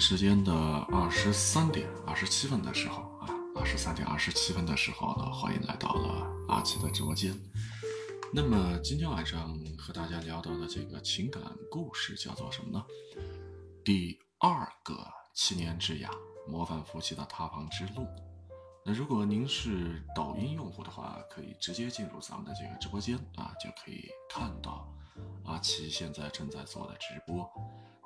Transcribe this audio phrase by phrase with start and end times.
[0.00, 7.34] 时间的二十三点二十七分的时候啊，二十三点二十七分的时候呢，欢迎来到了阿奇的直播间。
[8.32, 12.84] 那么今天晚上和大家聊到的这个情感故事叫做什么呢？
[13.84, 16.12] 第二个七年之痒，
[16.46, 18.06] 模范夫妻的塌房之路。
[18.84, 24.86] 那如果您是抖音用户的话，可以直接进入咱们的这个直播间啊，就可以看到
[25.44, 27.48] 阿奇现在正在做的直播。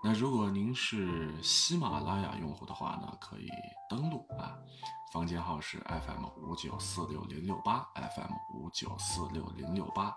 [0.03, 3.51] 那如果您是喜马拉雅用户的话呢，可以
[3.89, 4.57] 登录啊，
[5.13, 10.17] 房间号是 FM 五九四六零六八 FM 五九四六零六八，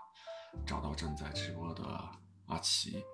[0.66, 1.84] 找到正在直播的
[2.46, 3.04] 阿奇，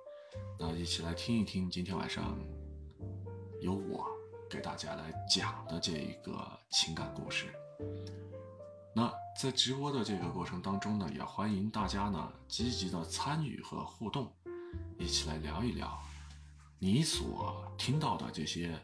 [0.61, 2.39] 那一起来听一听今天晚上
[3.61, 4.07] 由我
[4.49, 7.53] 给大家来讲的这一个情感故事。
[8.95, 14.33] 那在直播的这个过程当中呢，也欢迎大家呢积极的参与和互动，
[14.99, 16.01] 一起来聊一聊。
[16.83, 18.75] 你所听到的这些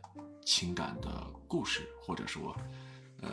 [0.44, 1.08] 情感的
[1.48, 2.54] 故事，或者说，
[3.22, 3.30] 呃，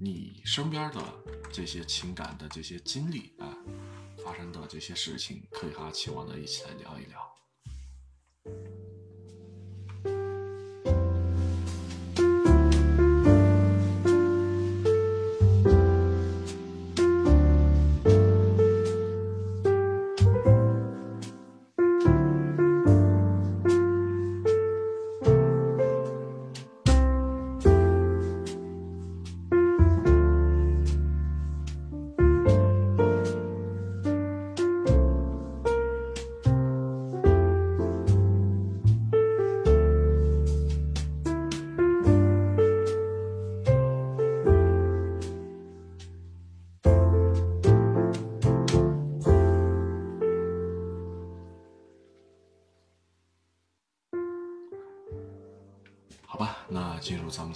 [0.00, 1.00] 你身边的
[1.52, 3.56] 这些情感的这些经历啊，
[4.24, 8.95] 发生的这些事情，可以和阿奇我呢一起来聊一聊。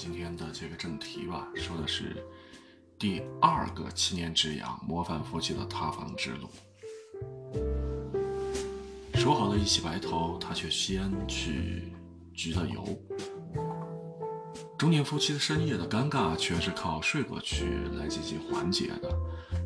[0.02, 2.24] 今天的这个正题吧，说的是
[2.98, 6.48] 第二个七年之痒，模范夫妻的塌房之路。
[9.16, 11.92] 说好的一起白头，他却先去
[12.34, 12.98] 焗了油。
[14.78, 17.66] 中年夫妻的深夜的尴尬，全是靠睡过去
[17.98, 19.14] 来进行缓解的。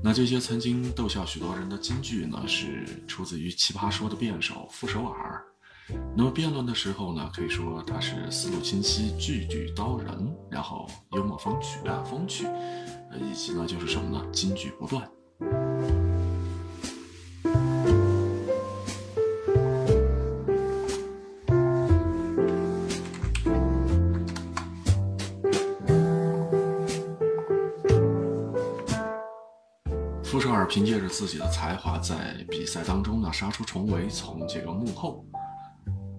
[0.02, 5.40] 那这些曾经逗笑许多人的金句呢，是出自于《奇葩说》的辩手傅首尔。
[6.16, 15.08] 那么辩论的时候呢，可以说他是思路清晰、句句刀人，然后幽默风趣啊风趣，呃，以及呢就是什么呢，金句不断。
[30.22, 35.24] 傅首尔凭借着自己的才华，在比赛当中呢杀出重围，从这个幕后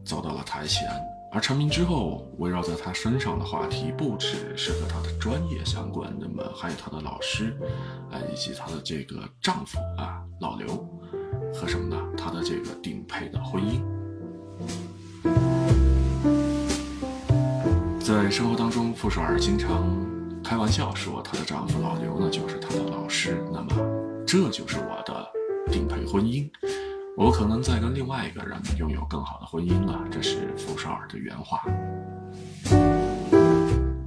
[0.06, 0.88] 走到了台前。
[1.32, 7.58] 而成名之后，围绕在他身上的话题不只是和他的专业相关，那么还有他的老师，
[8.10, 10.68] 啊，以及他的这个丈夫啊老刘，
[11.54, 12.02] 和什么呢？
[12.18, 13.82] 他的这个顶配的婚姻。
[18.00, 19.84] 在生活当中，傅首尔经常
[20.42, 23.44] 开玩笑说，她的丈夫老刘呢就是她的老师。
[23.52, 23.76] 那么，
[24.26, 25.28] 这就是我的
[25.70, 26.50] 顶配婚姻。
[27.18, 31.62] 我可能在跟另外一个人拥有更好的婚姻了，这是傅首尔的原话。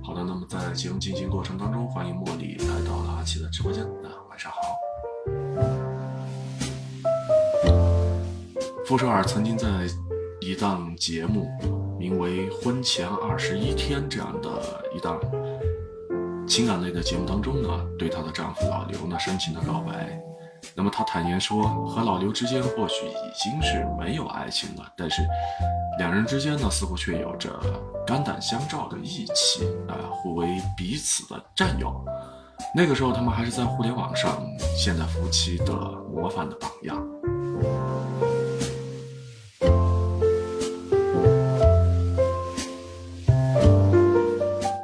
[0.03, 3.83] 好的，那么在节目进行过程当中，欢迎茉莉来到了阿奇的直播间。
[4.03, 4.59] 那晚上好。
[8.85, 9.67] 傅首尔曾经在
[10.43, 11.49] 一档节目，
[11.99, 15.19] 名为《婚前二十一天》这样的一档
[16.47, 17.69] 情感类的节目当中呢，
[17.99, 20.28] 对她的丈夫老刘呢深情的告白。
[20.75, 25.23] 那么他坦言说，和老刘之间或许已经是没有爱情了，但是
[25.99, 27.51] 两人之间呢，似乎却有着
[28.07, 30.47] 肝胆相照的义气啊、互为
[30.77, 32.05] 彼此的战友。
[32.75, 34.41] 那个时候，他们还是在互联网上
[34.77, 35.75] 现在夫妻的
[36.13, 37.05] 模范的榜样。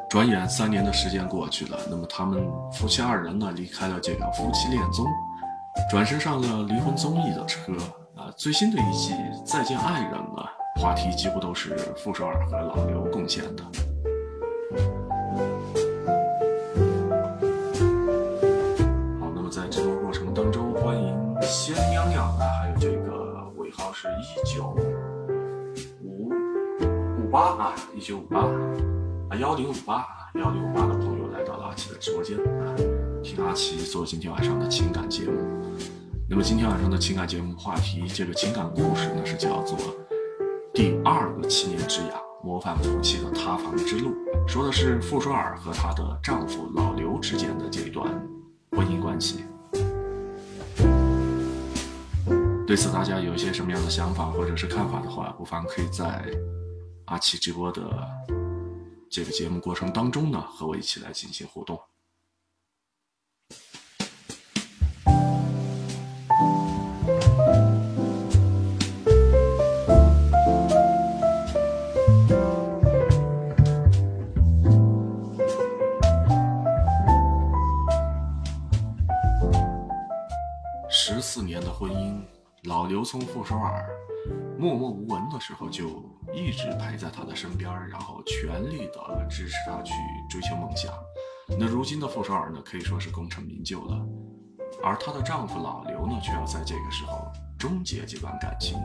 [0.09, 5.05] 转眼三年的时间过去了，那么他们夫妻二人呢，离开了这个夫妻恋综。
[5.91, 7.73] 转身上了离婚综艺的车
[8.17, 8.33] 啊！
[8.37, 9.13] 最新的一季
[9.45, 10.43] 《再见爱人》呢，
[10.81, 13.63] 话题几乎都是傅首尔和老刘贡献的。
[19.21, 24.75] 好，那么在直播过程当中，欢迎仙娘娘啊，还有这个尾号是一九
[26.03, 26.31] 五
[27.21, 32.75] 五八啊，一九五八啊，幺零五八啊，幺零五八的朋友来到了阿奇的直播间啊。
[33.25, 35.33] 听阿奇做今天晚上的情感节目，
[36.29, 39.79] 那么今天晚上的情感节目话题，这个情感故事呢是叫做
[40.75, 42.11] 第二个七年之痒，
[42.43, 44.15] 模范夫妻的塌房之路，
[44.47, 48.07] 说的是傅首尔和她的丈夫老刘之间的这一段
[48.73, 49.47] 婚姻关系。
[52.67, 56.31] 对此，大家有一些什么样的想法或者是看法的话，不妨可以在
[57.07, 58.07] 阿奇直播的
[59.11, 61.81] 这个节目过程当中呢，和我一起来进行互动。
[81.55, 82.21] 年的婚姻。
[82.65, 83.89] 老刘从傅首尔
[84.59, 85.87] 默默无闻的时候，就
[86.35, 89.93] 一直陪在他的身边，然后全力的支持他去
[90.29, 90.93] 追求梦想。
[91.57, 94.05] 那如今的傅首尔呢，可以说是功成名就了，
[94.83, 98.77] 而她的丈夫老刘呢，却要在这个时候终结这段感情。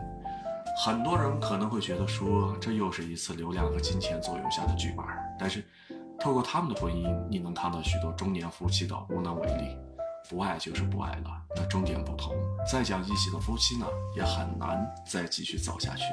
[0.85, 5.03] 很多人可能会觉得说，这又是一次流量和金钱作用下的剧本。
[5.39, 5.65] 但是，
[6.19, 9.75] 透过他们的婚姻，你能看到许多中年夫妻的无能为力。
[10.29, 12.35] 不爱就是不爱了，那终点不同，
[12.71, 16.03] 再讲义气的夫妻呢，也很难再继续走下去。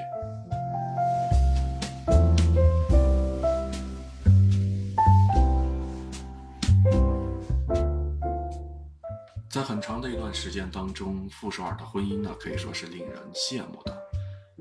[9.51, 13.95] 在很长的一段时间当中，傅首尔的婚姻呢，可以说是令人羡慕的。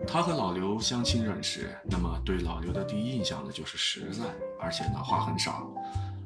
[0.06, 4.26] 他和老刘相亲认识，那么对老刘的第一印象呢，就是实在，
[4.60, 5.66] 而且呢，话很少。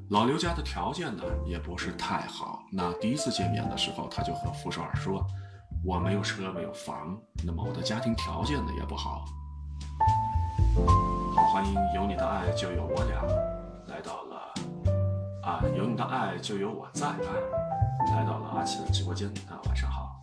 [0.10, 2.64] 老刘家的条件呢，也不是太好。
[2.72, 5.24] 那第一次见面的时候，他就和傅首尔说
[5.86, 7.16] ：“我没有车，没有房，
[7.46, 9.24] 那么我的家庭条件呢也不好。”
[11.36, 13.22] 好，欢迎有你的爱就有我俩，
[13.86, 14.52] 来到了
[15.44, 17.16] 啊，有你的爱就有我在啊，
[18.16, 20.20] 来到了阿奇的直播间啊，晚上好。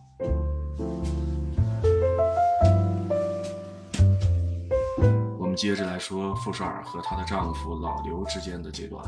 [5.39, 9.01] 我们接着来说傅首尔和她的丈夫老刘之间的这段。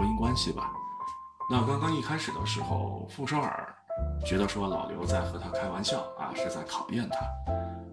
[0.00, 0.72] 婚姻关系吧，
[1.50, 3.68] 那刚刚一开始的时候，傅首尔
[4.24, 7.18] 觉得说老刘在和他开玩笑啊，是在考验他。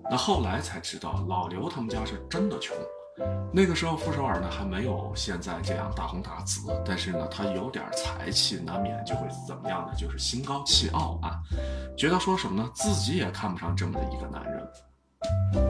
[0.10, 2.74] 那后来才知道，老刘他们家是真的穷。
[3.52, 9.94] 那个时候，傅首尔呢还没有现在这样大红大紫，但是呢，他有点才气，难免就会怎么样呢？
[9.98, 11.44] 就是心高气傲啊，
[11.98, 12.72] 觉得说什么呢？
[12.74, 15.67] 自己也看不上这么的一个男人。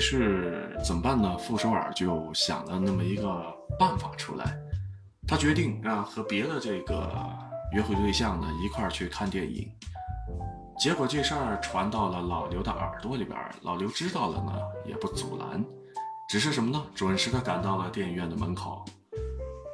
[0.00, 1.36] 是怎么办呢？
[1.38, 3.44] 傅首尔就想了那么一个
[3.78, 4.56] 办法出来，
[5.28, 7.12] 他决定啊和别的这个
[7.72, 9.70] 约会对象呢一块儿去看电影。
[10.78, 14.52] 结果这事儿传到了老刘的耳朵里边，老刘知道了呢
[14.86, 15.62] 也不阻拦，
[16.28, 16.82] 只是什么呢？
[16.94, 18.84] 准时的赶到了电影院的门口。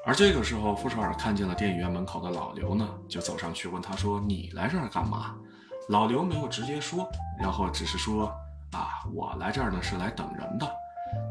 [0.04, 5.36] 而这个时候，傅首尔看见了电影院门口的老刘呢，就走上去问他说：“你来这儿干嘛？”
[5.88, 7.08] 老刘没有直接说，
[7.40, 8.32] 然后只是说。
[8.76, 10.70] 啊，我来这儿呢是来等人的，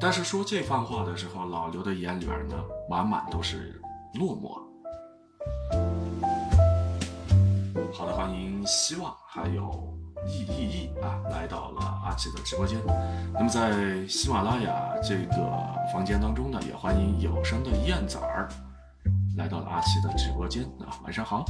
[0.02, 2.56] 但是说这番话的时候，老刘的眼里边呢
[2.90, 3.80] 满满都是
[4.16, 4.60] 落寞。
[7.94, 12.80] 好的，欢迎希望还有易易易啊来到了阿奇的直播间。
[13.32, 15.36] 那么在喜马拉雅这个
[15.94, 18.50] 房间当中呢，也欢迎有声的燕子儿
[19.38, 21.46] 来到了阿奇的直播间啊，晚上好。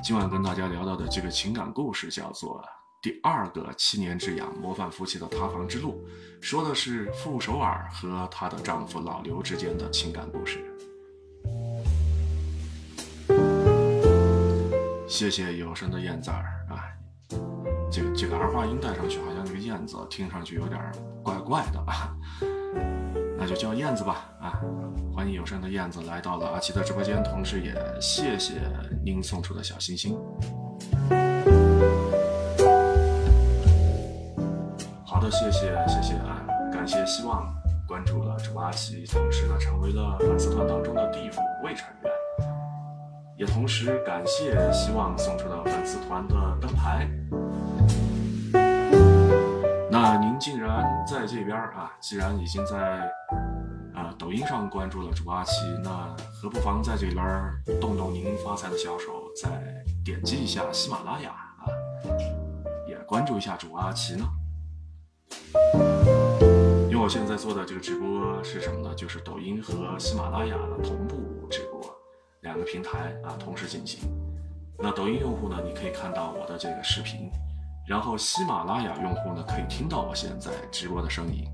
[0.00, 2.64] 今晚跟大家聊到的这个情感故事叫做。
[3.00, 6.04] 第二个七年之痒，模范夫妻的塌房之路，
[6.40, 10.58] 说的是傅首尔和她的丈夫老刘之间的情感故事。
[15.08, 16.90] 谢谢有声的燕子儿啊，
[17.88, 20.80] 这个这个儿化音带上去，好像这个燕子听上去有点
[21.22, 22.12] 怪怪的啊，
[23.38, 24.60] 那就叫燕子吧啊！
[25.14, 28.54] 欢迎有声的燕子来到了阿奇的直播间，同时也谢谢
[29.04, 30.18] 您送出的小心心。
[35.30, 36.40] 谢谢谢谢啊，
[36.72, 37.54] 感谢希望
[37.86, 42.12] 关注了主阿奇，同时呢成为了粉丝团当中的第五位成员，
[43.36, 47.08] 也同时感谢希望送出的粉丝团的灯牌。
[49.90, 52.76] 那您既然在这边啊，既然已经在
[53.94, 55.90] 啊抖音上关注了主播阿奇，那
[56.32, 57.26] 何不妨在这边
[57.80, 59.50] 动动您发财的小手，再
[60.04, 61.68] 点击一下喜马拉雅啊，
[62.88, 64.24] 也关注一下主播阿奇呢？
[66.90, 68.94] 因为我现在做的这个直播是什么呢？
[68.94, 71.80] 就是抖音和喜马拉雅的同步直播，
[72.40, 74.00] 两个平台啊同时进行。
[74.78, 77.30] 那抖音用户呢，你可以看到我的这个视频，
[77.88, 81.44] 然后喜马拉雅用户呢可以听到我现在直播的声音。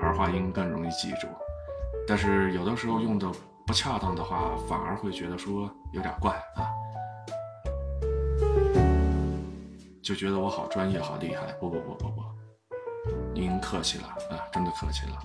[0.00, 1.26] 儿化音更容易记住。
[2.06, 3.26] 但是有的时候用的
[3.66, 6.68] 不恰当的话，反而会觉得说有点怪啊，
[10.04, 11.50] 就觉得我好专业、好厉害。
[11.58, 12.22] 不不不不不，
[13.32, 15.16] 您客气了啊，真的客气了。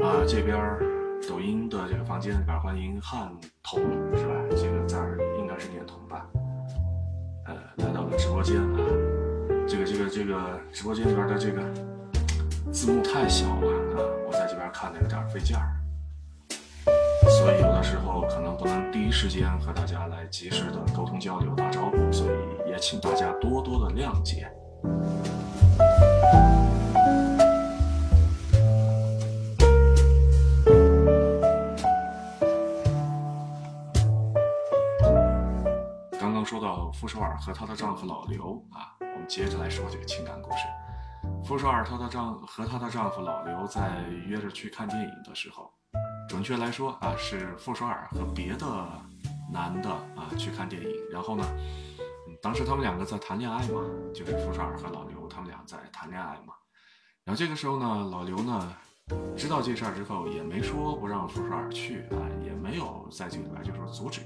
[0.00, 0.58] 啊，这边
[1.28, 3.80] 抖音的这个房间里边欢迎汉童
[4.16, 4.34] 是吧？
[4.50, 6.26] 这个字儿应该是念童吧？
[7.46, 8.78] 呃，来到了直播间啊，
[9.72, 11.62] 这个这个这个直播间里边的这个
[12.70, 15.72] 字幕太小了啊，我在这边看的有点费劲儿，
[17.30, 24.46] 所以有的时候可能不能第一时间和大家来及时的沟通交流打招呼，所以也请大家多多的谅解。
[36.20, 38.81] 刚刚说到傅首尔和她的丈夫老刘啊，
[39.28, 40.58] 接着来说这个情感故事。
[41.44, 45.70] 傅首尔她的丈和她的丈夫老刘在约着去看电影的时候，
[46.28, 48.66] 准确来说啊，是傅首尔和别的
[49.52, 51.44] 男的啊去看电影，然后呢，
[52.40, 53.82] 当时他们两个在谈恋爱嘛，
[54.14, 56.54] 就是傅首尔和老刘他们俩在谈恋爱嘛。
[57.24, 58.76] 然后这个时候呢，老刘呢
[59.36, 64.22] 知道这事儿之后，也没说不让傅首尔去啊，也没有在这里边就说阻止。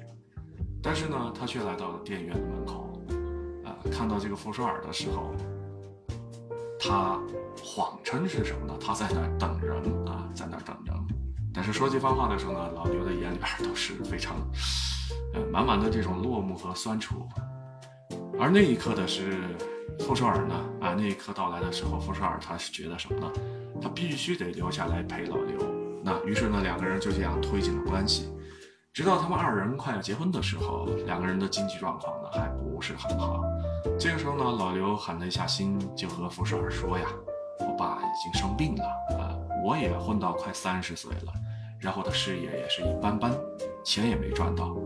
[0.83, 2.96] 但是呢，他却来到了电影院的门口，
[3.91, 5.35] 看到这个傅首尔的时候，
[6.79, 7.19] 他
[7.63, 8.75] 谎称是什么呢？
[8.81, 9.77] 他在那儿等人
[10.07, 10.95] 啊，在那儿等人。
[11.53, 14.37] 但是说这番话的时候呢，老刘的眼里边都是非常，
[15.35, 17.27] 呃，满满的这种落寞和酸楚。
[18.39, 19.57] 而那一刻的是
[20.01, 23.33] 傅首尔呢，啊，那一刻到来的时候，傅首尔他是觉得什么呢？
[23.81, 25.59] 他必须得留下来陪老刘。
[26.05, 28.31] 那于是呢，两个人就这样推进了关系。
[28.93, 33.43] 直到他们二人快要结婚的时候，两个人的经济状况呢还不是很好。
[33.99, 37.07] 这个时候呢，老刘狠了一下心，就和傅首尔说呀
[37.61, 38.85] ：“我爸已经生病了，
[39.19, 41.33] 啊，我也混到快三十岁了，
[41.81, 43.33] 然后的事业也是一般般，
[43.83, 44.77] 钱也没赚到。”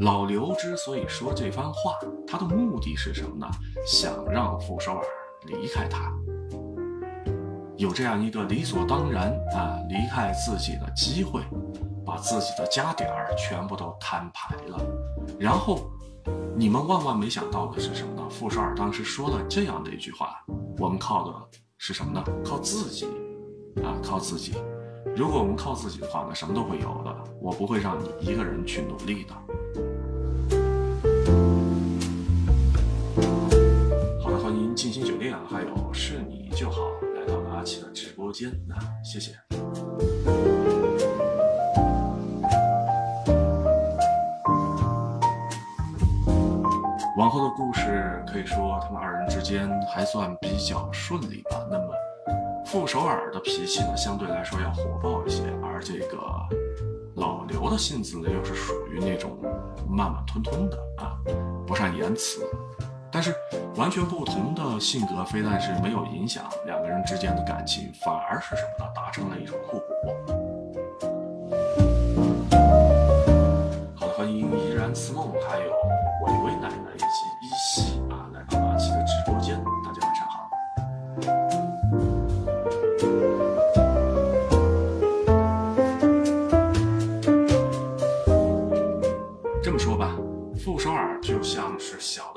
[0.00, 3.46] 老刘之所以说这番话，他的目的是什么呢？
[3.86, 5.04] 想让傅首尔
[5.46, 6.12] 离开他。
[7.76, 11.42] 有这样一个理所当然啊离开自己的机会，
[12.08, 14.80] 把自己的家底儿全部都摊牌了，
[15.38, 15.90] 然后
[16.56, 18.26] 你们万万没想到的是什么呢？
[18.30, 20.42] 傅首尔当时说了这样的一句话
[20.80, 21.34] ：“我们靠的
[21.76, 22.24] 是什么呢？
[22.42, 23.04] 靠自己
[23.84, 24.54] 啊，靠自己。
[25.14, 27.14] 如果我们靠自己的话呢，什么都会有的。
[27.42, 29.34] 我不会让你一个人去努力的。”
[34.22, 36.80] 好的，欢迎静心酒店，还有是你就好。
[37.14, 38.74] 来到了阿奇的直播间，那
[39.04, 39.38] 谢谢。
[47.28, 51.62] 往后的故事可以说他们二人之间还算比较顺利吧。
[51.70, 51.94] 那么
[52.64, 56.16] 傅首尔的脾气呢，相对来说要火爆一些，而这个
[57.16, 59.36] 老刘的性子呢，又是属于那种
[59.86, 61.20] 慢慢吞吞的啊，
[61.66, 62.40] 不善言辞。
[63.12, 63.34] 但是
[63.76, 68.90] 完全不同的性格，非但是没有影响两个人之间的感情，反而是什么呢？
[68.96, 70.37] 达成了一种互补。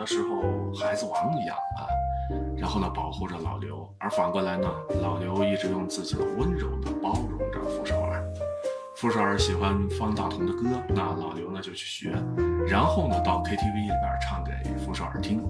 [0.01, 1.85] 的时候孩子王一样啊，
[2.57, 4.67] 然后呢保护着老刘，而反过来呢，
[4.99, 8.25] 老刘一直用自己的温柔呢包容着傅首尔。
[8.95, 12.15] 傅首尔喜欢方大同的歌，那老刘呢就去学，
[12.67, 15.43] 然后呢到 KTV 里边唱给傅首尔听。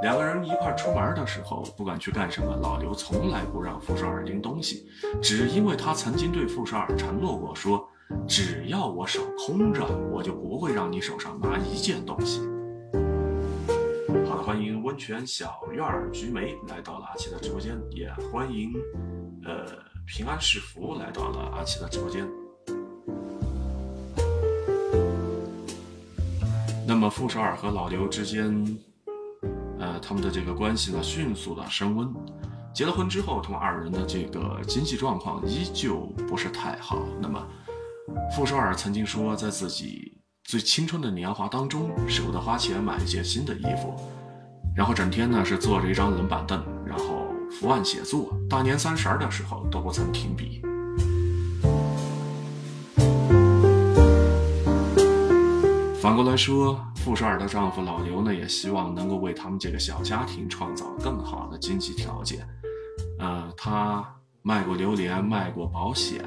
[0.00, 4.86] 两个人一块出门的时候，不管去干什么，老刘从来不让傅首尔拎东西，
[5.20, 7.86] 只因为他曾经对傅首尔承诺过说。
[8.26, 12.40] 只要我手空着，我就不会让你手上拿一件东西。
[14.50, 18.72] 欢迎温泉小院儿菊梅来到了阿奇的直播间，也欢迎
[19.44, 19.64] 呃
[20.04, 22.28] 平安是福来到了阿奇的直播间。
[26.84, 28.76] 那么傅首尔和老刘之间，
[29.78, 32.12] 呃，他们的这个关系呢，迅速的升温。
[32.74, 37.06] 结了婚之后，他们二人的这个经济状况依旧不是太好。
[37.22, 37.40] 那么。
[38.34, 43.94] 傅首尔曾经说，在自己最青春的年华当中，舍不得花钱买一件新的衣服，
[44.74, 50.62] 然后整天呢是坐着一张冷板凳，然后伏案写作，大年三十的时候都不曾停笔。
[56.00, 62.48] 反过来说，傅首尔的丈夫老刘呢，也希望能够为他们这个小家庭创造更好的经济条件。
[63.18, 64.02] 呃，他
[64.40, 66.24] 卖过榴莲，卖过保险，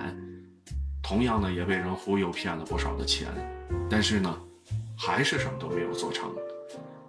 [1.01, 3.27] 同样呢也被人忽悠骗了不少的钱，
[3.89, 4.31] 但是呢，
[4.95, 6.29] 还是什么都没有做成。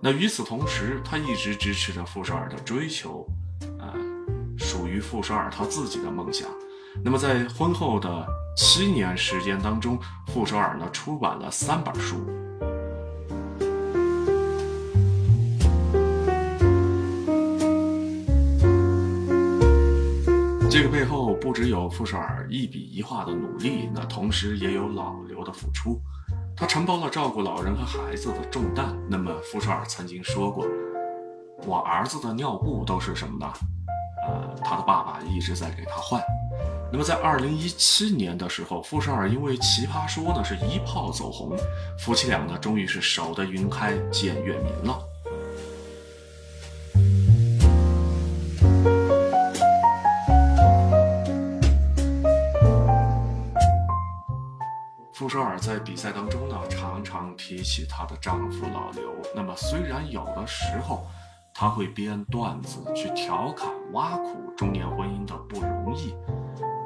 [0.07, 3.27] 那与此同时，他一直支持着傅首尔的追求，
[3.79, 3.95] 呃，
[4.59, 6.47] 属于傅首尔他自己的梦想。
[7.03, 12.17] 那么在婚后的七年时间当中，傅首尔呢出版了三本书。
[20.69, 25.99] 这个背后不只有傅首尔一笔一画的努力，那同时也有老刘的付出。
[26.57, 28.97] 他承包了照顾老人和孩子的重担。
[29.11, 30.67] 那么傅首尔曾经说过
[31.67, 33.53] ：“我儿子的尿布都是什么呢？
[34.29, 36.23] 呃，他的爸爸一直在给他换。”
[36.93, 41.57] 那么在二零一七年的时候，傅首尔因为《奇葩说》呢是一炮走红，
[41.99, 44.97] 夫妻俩呢终于是守得云开见月明了。
[55.25, 59.11] 傅首尔在比赛当中呢，常常提起她的丈夫老刘。
[59.35, 61.07] 那么虽然有的时候，
[61.55, 66.15] 她会编段子去调侃、挖苦中年婚姻的不容易，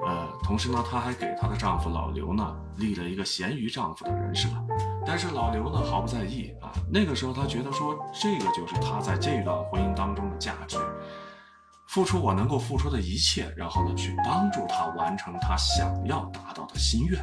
[0.06, 4.48] 呃，同时呢，她还给她的丈夫老刘呢立了一个咸鱼丈夫的人设。
[5.04, 10.78] 但是老刘呢毫不在意啊，那个时候他觉得说，这个就是他在这段婚姻当中的价值，
[11.88, 17.20] 付出我能够付出的一切，然后呢去帮助他完成他想要达到的心愿。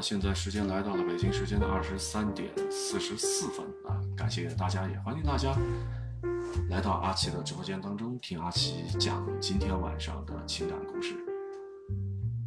[0.00, 4.00] 现在时间来到了北京时间的二十三点四十四分啊！
[4.16, 5.54] 感谢大家，也欢迎大家
[6.70, 11.14] 来到阿奇的直播间当中听阿奇讲今天晚上的情感故事。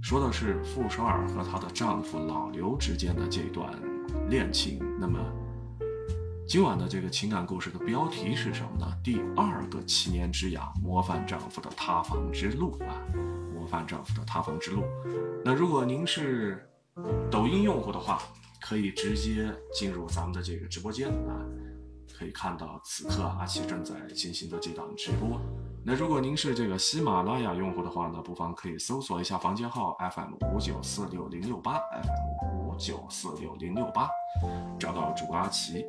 [0.02, 3.72] 说的是傅首尔和她的丈夫老刘之间的这段
[4.30, 4.80] 恋情。
[5.00, 5.20] 那么
[6.48, 8.88] 今晚的这个情感故事的标题是什么呢？
[9.04, 12.96] 第二个七年之痒，模范丈夫的塌房之路啊！
[13.54, 14.84] 模范丈夫的塌房之路。
[15.46, 16.68] 那如果您是
[17.30, 18.22] 抖音用户的话，
[18.62, 21.46] 可以直接进入咱们的这个直播间啊，
[22.18, 25.40] 可以看到此刻阿奇正在进行的这档直播。
[25.84, 34.08] 那如果您是这个喜马拉雅用户的话呢，不妨可以搜索一下房间号 FM 五九四六零六八 FM 五九四六零六八，
[34.80, 35.86] 找到主播阿奇。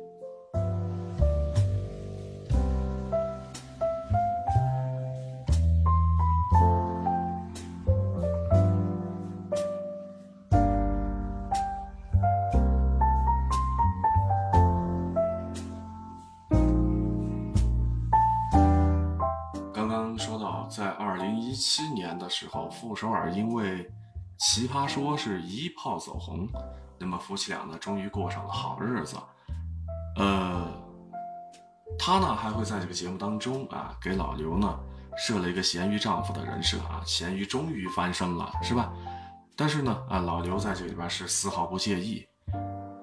[22.43, 23.85] 时候，傅首尔因为
[24.37, 26.45] 《奇葩说》是一炮走红，
[26.99, 29.15] 那么夫妻俩呢，终于过上了好日子。
[30.17, 30.67] 呃，
[31.97, 34.77] 他呢还会在这个节目当中啊，给老刘呢
[35.15, 38.91] 设了一个咸鱼丈夫的人设啊，咸鱼终于翻身了，是吧？
[39.55, 42.27] 但是呢，啊，老刘在这里边是丝毫不介意。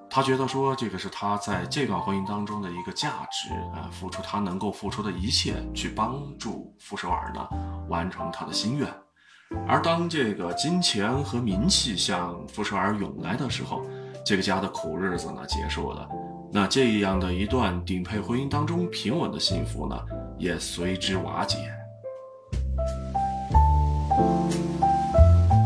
[0.07, 7.49] 他觉得说，这个是他在这段婚姻当中的一个价值，啊，付出他能够付出的一切，去帮助傅首尔呢
[7.87, 8.93] 完成他的心愿。
[9.67, 13.81] 而当这个金钱和名气向傅首尔涌来的时候，
[14.25, 16.07] 这个家的苦日子呢结束了，
[16.51, 19.95] 那这样的一段顶配婚姻当中平稳的幸福呢
[20.37, 21.57] 也随之瓦解。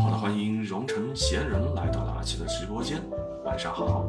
[0.02, 3.02] 好的，欢迎荣成闲人来到了阿奇的直播间。
[3.44, 4.04] 晚上好。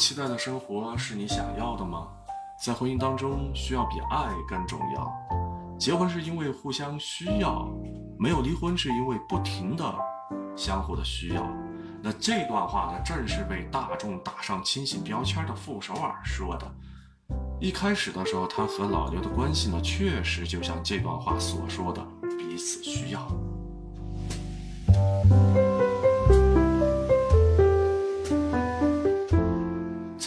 [0.00, 2.08] 期待的生活是你想要的吗？
[2.64, 5.12] 在婚姻当中，需要比爱更重要。
[5.78, 7.68] 结婚是因为互相需要，
[8.18, 9.94] 没有离婚是因为不停的
[10.56, 11.46] 相互的需要。
[12.02, 16.66] 那这段话呢，正是被大众打上清醒标签的傅首尔说的。
[17.60, 22.02] 一开始的时候，他和老刘的关系呢，确实就像这段话所说的，
[22.38, 23.20] 彼此需要。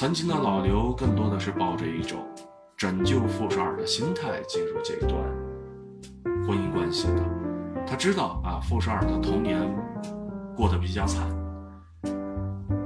[0.03, 2.19] 曾经的老刘更多的是抱着一种
[2.75, 5.13] 拯救傅首尔的心态进入这段
[6.45, 7.23] 婚姻关系的。
[7.87, 9.61] 他知道啊，傅首尔的童年
[10.57, 11.25] 过得比较惨。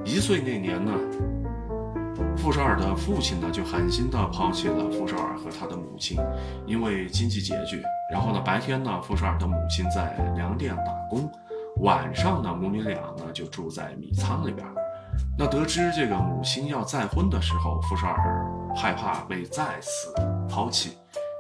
[0.06, 0.92] 一岁那年呢，
[2.38, 6.20] 傅首尔的父亲呢就狠心的抛弃了傅首尔和他的母亲，
[6.68, 7.82] 因为经济拮据。
[8.14, 11.28] 然后呢，白天呢，傅首尔的母亲在粮店打工，
[11.78, 14.64] 晚上呢，母女俩呢就住在米仓里边。
[15.38, 20.14] 那得知这个母亲要再婚的时候，傅首尔害怕被再次
[20.50, 20.98] 抛弃，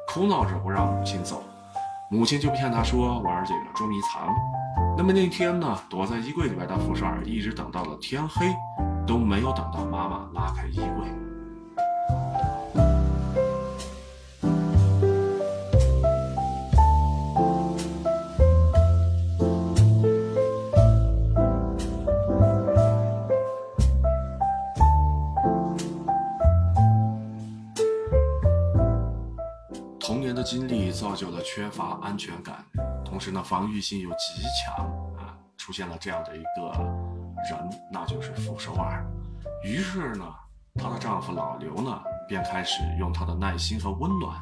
[0.08, 1.44] 哭闹着不让母亲走。
[2.10, 4.34] 母亲就骗他说玩这个捉迷藏。
[4.96, 8.56] 那么那天呢，躲在衣柜里边的傅首尔一直等到了天黑，
[9.06, 11.27] 都没有等到妈妈拉开衣柜。
[31.18, 32.64] 就了缺乏安全感，
[33.04, 34.86] 同时呢，防御性又极强
[35.18, 36.72] 啊，出现了这样的一个
[37.50, 39.04] 人，那就是傅首尔。
[39.64, 40.24] 于是呢，
[40.76, 42.00] 她的丈夫老刘呢，
[42.30, 44.40] 便开始用他的耐心和温暖，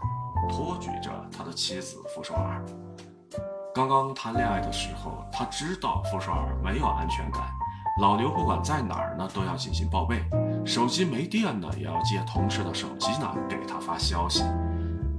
[0.49, 2.61] 托举着他的妻子傅首尔。
[3.73, 7.41] 刚刚谈恋爱的时候，他知道傅首尔没有安全感，
[8.01, 10.21] 老刘不管在哪儿呢，都要进行报备，
[10.65, 14.43] 手机没电呢，也要借同事的手机呢，给他发消息。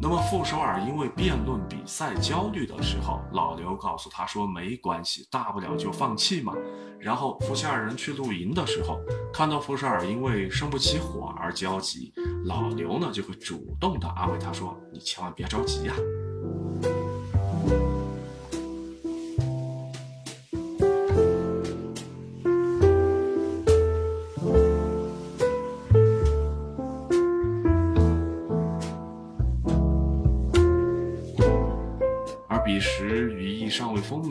[0.01, 6.55] 那么傅首尔因为辩论比赛焦虑的时候，老刘告诉他说没关系，大不了就放弃嘛。
[6.99, 8.99] 然后夫妻二人去露营的时候，
[9.33, 12.13] 看到傅首尔因为生不起火而焦急，
[12.45, 15.95] 老刘呢就会主动的安慰他说：“你千万别着急呀。”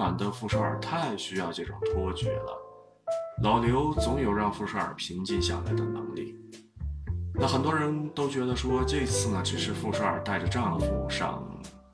[0.06, 2.58] 尚未丰满的傅首尔太需要这种托举了，
[3.42, 6.36] 老刘总有让傅首尔平静下来的能力。
[7.34, 11.44] 那很多人都觉得说这次呢，只是傅首尔带着丈夫上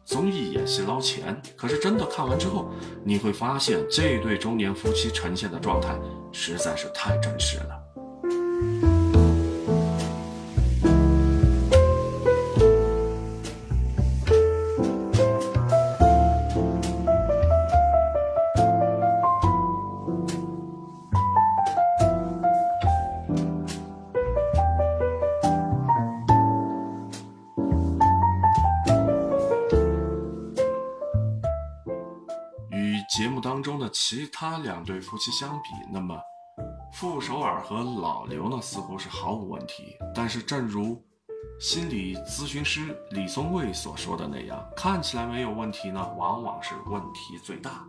[0.04, 2.69] 综艺演戏捞钱，可是真的看完之后，
[3.06, 5.97] 你会发现这对中年夫妻呈现的状态
[6.34, 8.91] 实在是太真实了。
[34.12, 36.19] 其他两对夫妻相比，那么
[36.91, 39.95] 傅首尔和老刘呢，似乎是毫无问题。
[40.13, 41.02] 但是，正如
[41.62, 47.86] 心理咨询师李松蔚所说的那样，看起来没有问题呢，往往是问题最大。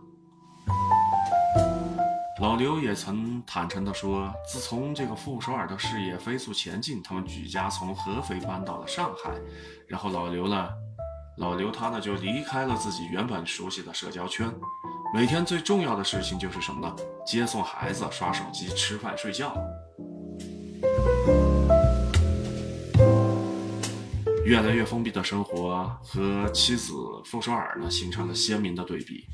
[2.41, 9.29] 老刘也曾坦诚地说，自从这个傅首尔的事业飞速前进，他们举家从合肥搬到了上海，
[9.89, 10.69] 然后老刘呢，
[11.37, 14.53] 老刘他呢就离开了自己原本熟悉的社交圈。
[15.15, 16.95] 每天最重要的事情就是什么呢？
[17.25, 19.55] 接送孩子、刷手机、吃饭、睡觉。
[24.45, 26.93] 越来越封闭的生活和妻子
[27.25, 29.25] 傅首尔呢形成了鲜明的对比。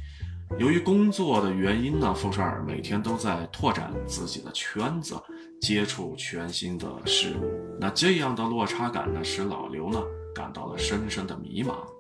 [0.58, 5.16] 由于工作的原因呢，傅首尔每天都在拓展自己的圈子，
[5.62, 7.78] 接触全新的事物。
[7.80, 10.02] 那这样的落差感呢，使老刘呢
[10.34, 11.99] 感到了深深的迷茫。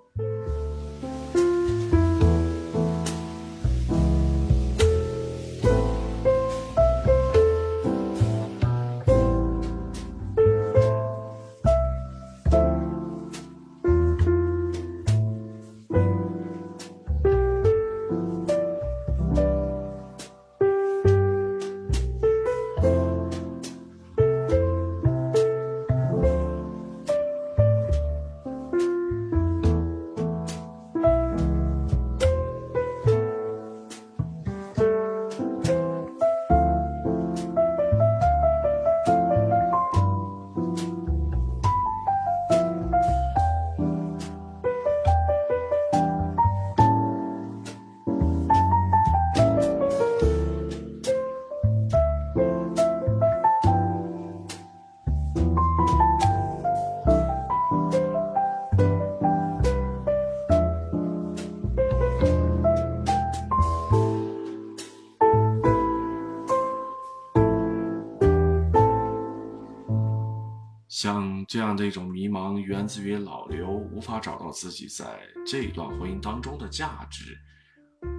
[71.50, 77.36] 这样的一种迷茫，源自于老刘无法找到自己在这段婚姻当中的价值。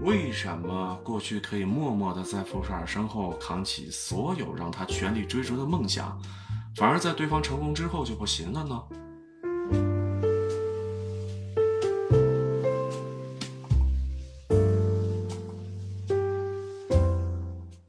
[0.03, 6.21] 为什么过去可以默默的在傅首尔身后扛起所有让他全力追逐的梦想，
[6.75, 8.83] 反而在对方成功之后就不行了呢？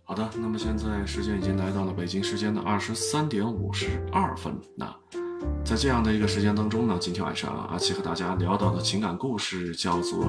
[0.04, 4.56] 好的，那么现在时间已经来到了北京时间的二十三点五十二分。
[4.77, 4.95] 那
[5.71, 10.25] 在这样的一个时间当中呢，今天晚上阿奇和大家聊到的情感故事叫做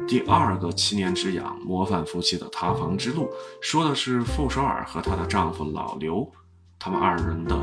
[0.08, 3.24] 《第二个七年之痒模范夫妻的塌房之路》，
[3.60, 6.26] 说的是傅首尔和她的丈夫老刘
[6.78, 7.54] 他们二人的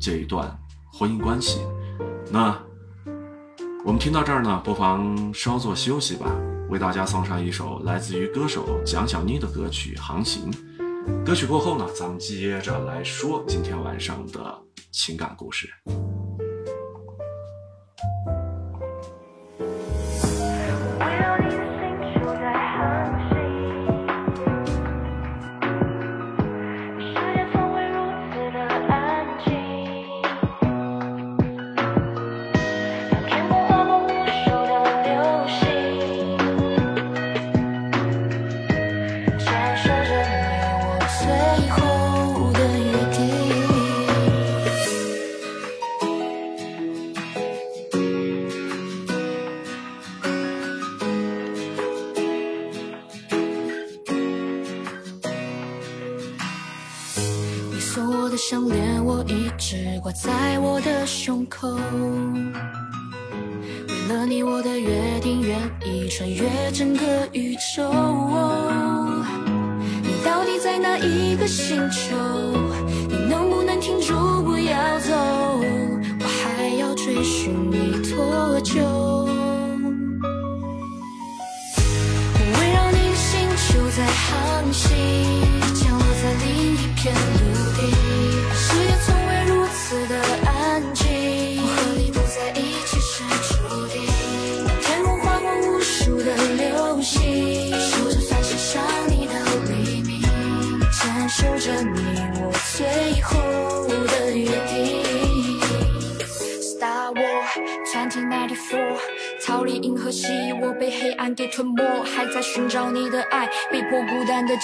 [0.00, 0.50] 这一段
[0.90, 1.60] 婚姻关系。
[2.32, 2.58] 那
[3.84, 6.34] 我们听到这儿呢，不妨稍作休息吧，
[6.70, 10.50] 为大家送上一首来自于歌手蒋小妮的歌曲《航行》。
[11.22, 14.58] 歌曲过后呢，咱们接着来说今天晚上的
[14.90, 15.68] 情感故事。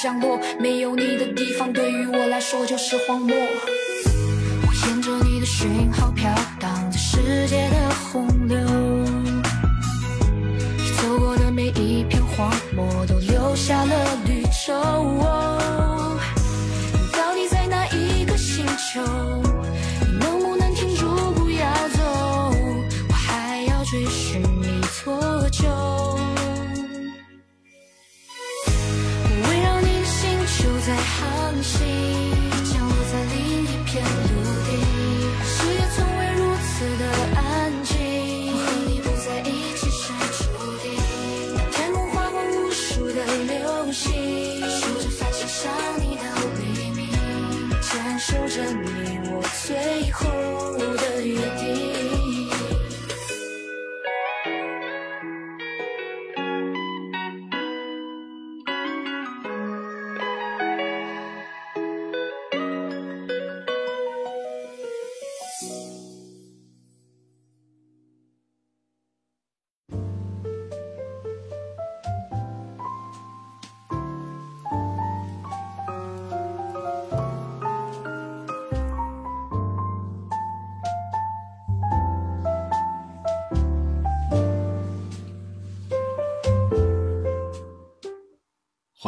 [0.02, 0.36] 降落。
[0.58, 3.36] 没有你的地方，对于我来说就是荒漠。
[4.66, 7.81] 我沿着你的讯号飘荡在世界的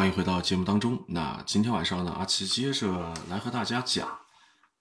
[0.04, 1.02] 欢迎回到节目当中。
[1.08, 4.06] 那今天晚上呢，阿奇接着来和大家讲，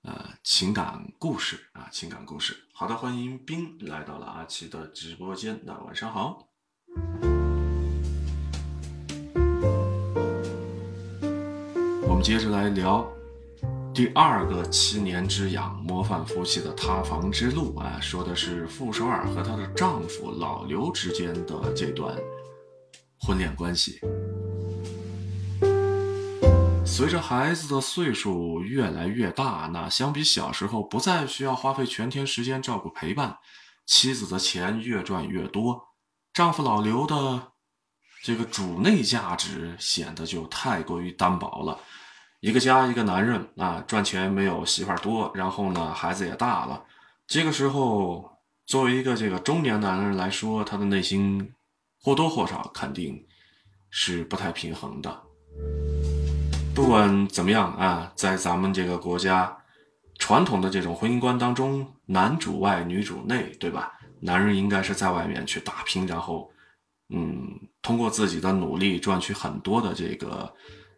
[0.02, 2.54] 呃，情感故事啊，情感故事。
[2.74, 5.58] 好的，欢迎冰来到了阿奇的直播间。
[5.64, 6.50] 那晚上好。
[12.02, 13.10] 我们接着来聊
[13.94, 22.14] 第二个七年之痒模范夫妻的塌房之路啊，说的是傅首尔和她的丈夫老刘之间的这段
[23.22, 24.02] 婚恋关系。
[26.96, 33.40] 随着孩子的岁数越来越大，那相比小时候不再需要花费全天时间照顾陪伴，
[33.84, 35.88] 妻子的钱越赚越多，
[36.32, 37.54] 丈夫老刘的
[38.22, 41.80] 这个主内价值显得就太过于单薄了。
[42.42, 46.86] 一个家一个男人啊，赚钱没有媳妇儿多，然后呢孩子也大了，
[47.26, 51.56] 这个时候，作为一个这个中年男人来说，他的内心
[52.00, 53.26] 或多或少肯定
[53.90, 55.24] 是不太平衡的。
[56.76, 59.56] 不管怎么样啊，在咱们这个国家
[60.18, 63.92] 传统的这种婚姻观当中，男主外女主内，对吧？
[64.20, 66.50] 男人应该是在外面去打拼，然后，
[67.14, 67.48] 嗯，
[67.82, 70.52] 通过自己的努力赚取很多的这个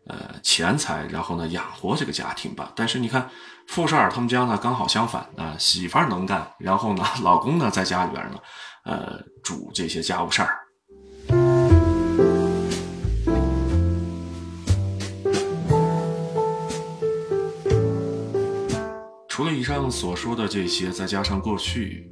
[0.08, 2.72] 呃钱财，然后呢养活这个家庭吧。
[2.74, 3.30] 但是你看，
[3.68, 8.40] 富少尔他们家呢刚好相反啊，媳妇儿能干，然后呢老公呢在家里边呢，
[8.86, 10.60] 呃，主这些家务事儿。
[19.36, 22.10] 除了以上所说的这些，再加上过去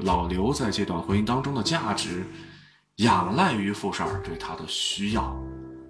[0.00, 2.22] 老刘在这段婚姻当中的价值，
[2.96, 5.34] 仰赖于傅首尔对他的需要。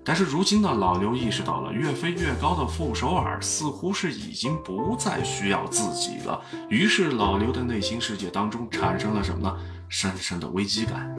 [0.04, 6.40] 但是如今呢，老刘意识到了越飞越高的傅首尔似乎是已经不再需要自己了。
[6.70, 9.58] 于是老刘的内心世界当中产生了什么呢？
[9.88, 11.12] 深深的危机感。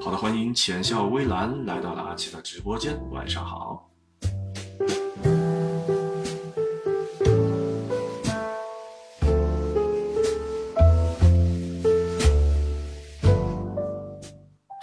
[0.00, 3.89] 好的，欢迎浅笑微澜来到了阿奇的直播间，晚上好。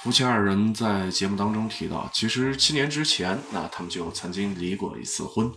[0.08, 5.52] 夫妻二人在节目当中提到，其实七年之前，那他们就曾经离过一次婚，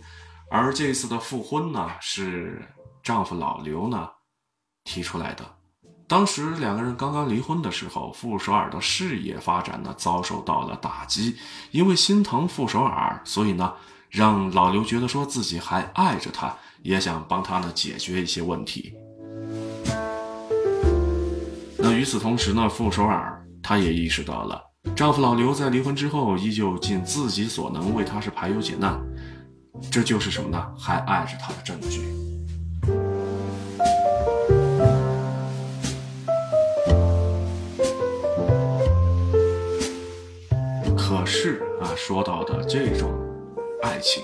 [0.49, 2.61] 而这次的复婚呢，是
[3.01, 4.09] 丈夫老刘呢
[4.83, 5.55] 提出来的。
[6.05, 11.37] 当时两个人刚刚离婚的时候，傅首尔的事业发展呢遭受到了打击，
[11.71, 13.73] 因为心疼傅首尔，所以呢
[14.09, 18.93] 让老刘觉得说自己还爱着他，也想帮他呢解决一些问题。
[21.77, 23.40] 那与此同时呢，傅首尔。
[23.63, 24.61] 她也意识到了，
[24.95, 28.99] 丈夫老刘在离婚之后依旧尽自己所能为她是排忧解难，
[29.91, 30.65] 这就是什么呢？
[30.77, 32.01] 还爱着她的证据。
[40.97, 43.11] 可是啊，说到的这种
[43.83, 44.23] 爱情。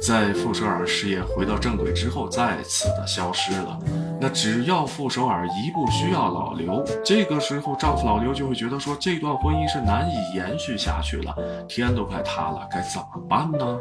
[0.00, 3.78] 在傅首尔事业回到正轨之后，再次的消失了。
[4.22, 11.34] 那只要傅首尔一不需要老刘，这个时候丈夫老刘就会觉得说这段婚姻是难以延续下去了，
[11.68, 13.80] 天都快塌了，该怎么办呢？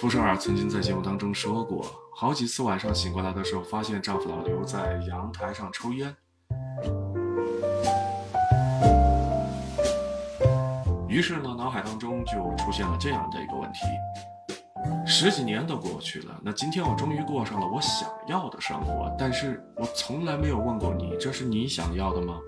[0.00, 1.84] 傅首尔曾经在节目当中说过，
[2.16, 6.16] 好几次晚上醒过来的时候，发现丈夫老刘在阳台上抽烟。
[11.10, 13.80] 于是呢，脑海当中就出现了这样的一个问题：
[15.04, 22.38] 十几年都过去了，那今天我终于过上了我想要的生活，但是我从来没有问过你，这是你想要的吗？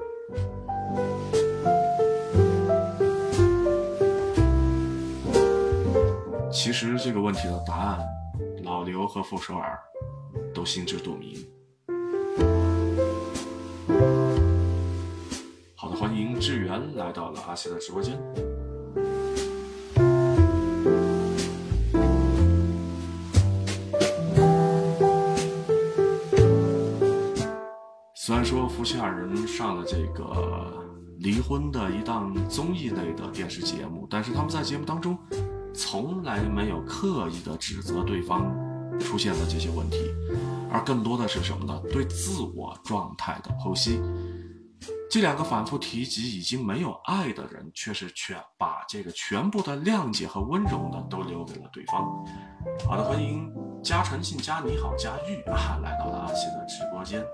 [6.52, 7.98] 其实这个问题的答案，
[8.62, 9.76] 老刘和傅首尔
[10.54, 11.34] 都心知肚明。
[15.74, 18.16] 好的，欢迎志源来到了阿奇的直播间。
[28.52, 30.86] 说夫妻二人上了这个
[31.20, 35.16] 离婚的一档综艺类的电视节目，但是他们在节目当中
[35.74, 38.54] 从来没有刻意的指责对方
[39.00, 39.96] 出现了这些问题，
[40.70, 41.80] 而更多的是什么呢？
[41.90, 43.98] 对自我状态的剖析。
[45.10, 52.04] 这两个反复提及已经没有爱的人，却是全把这个全部的谅解和温柔呢都留给了对方。
[52.86, 53.50] 好的，欢迎
[53.82, 57.24] 加诚信加你好加玉啊，来到了阿西的直播间。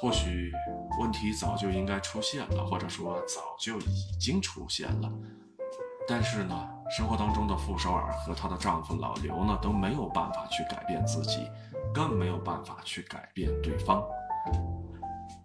[0.00, 0.52] 或许
[1.00, 5.10] 问题早就应该出现了，或者说早就已经出现了，
[6.06, 11.48] 但是呢，生活当中的傅首尔和她的丈夫老刘呢都没有办法去改变自己。
[11.92, 14.02] 更没有办法去改变对方。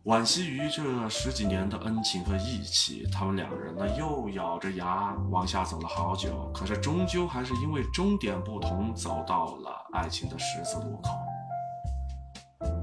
[0.05, 11.11] 惋惜于这十几年的恩情和义气，他们两人呢又咬着牙往下走了好久，可是终究还是因为终点不同，走到了爱情的十字路口。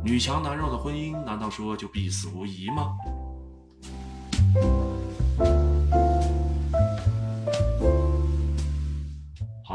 [0.05, 2.97] 女强男弱的婚姻，难道说就必死无疑吗？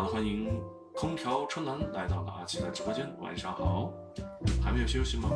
[0.01, 0.59] 好的，欢迎
[0.95, 3.93] 空调春兰来到了阿奇的直播间，晚上好，
[4.63, 5.29] 还没有休息吗？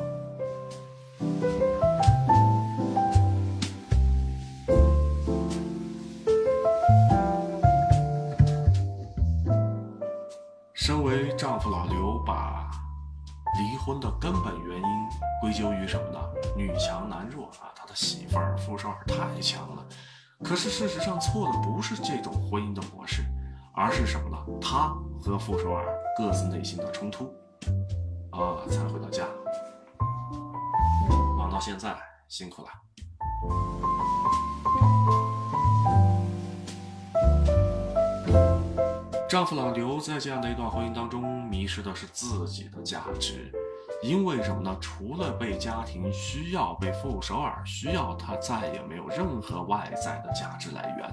[10.74, 12.68] 身为丈夫老刘，把
[13.59, 14.84] 离婚的根本原因
[15.41, 16.20] 归咎于什么呢？
[16.57, 19.86] 女强男弱啊，他的媳妇儿、富少儿太强了。
[20.43, 23.22] 可是事实上错的不是这种婚姻的模式。
[23.76, 24.38] 而是什么呢？
[24.61, 25.86] 他和傅首尔
[26.17, 27.26] 各自内心的冲突。
[28.32, 29.26] 啊，才回到家，
[31.38, 31.95] 忙到现在，
[32.28, 32.69] 辛苦了。
[39.28, 43.51] 丈夫老刘在这样的一段婚姻当中，迷失的是自己的价值，
[44.01, 44.76] 因为什么呢？
[44.80, 51.09] 除了被家庭需要，被傅首尔需要，他再也没有任何外在的价值来源。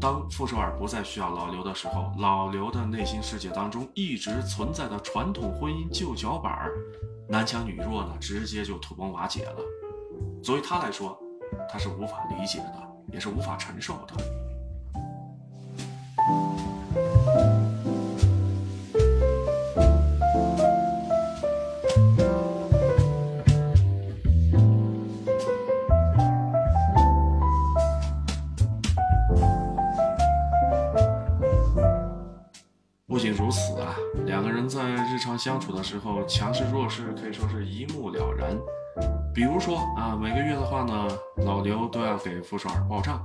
[0.00, 6.72] 当傅首尔不再需要老刘的时候，老刘的内心世界当中一直存在的传统婚姻旧脚板儿，
[7.28, 9.56] 男强女弱呢，直接就土崩瓦解了。
[10.42, 11.18] 作为他来说，
[11.70, 14.14] 他是无法理解的，也是无法承受的。
[33.22, 33.94] 不仅如此啊，
[34.26, 38.58] 两个人在日常相处的时候，强势弱势可以说是一目了然。
[39.32, 41.06] 比如说啊，每个月的话呢，
[41.44, 43.24] 老刘都要给傅首尔报账。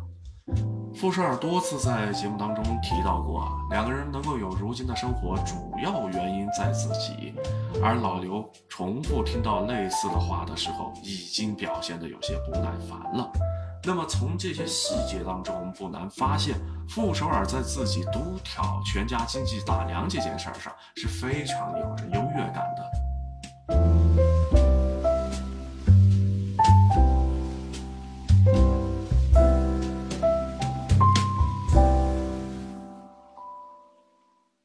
[0.93, 7.33] 傅首尔多次在节目当中提到过啊，两个人能够有如今的生活，主要原因在自己。
[7.81, 13.31] 而老刘重复听到类似的话的时候，已经表现得有些不耐烦了。
[13.84, 16.59] 那么从这些细节当中，不难发现，
[16.89, 22.91] 傅首尔在自己独挑全家经济大梁这件事儿上是非常有着优越感的。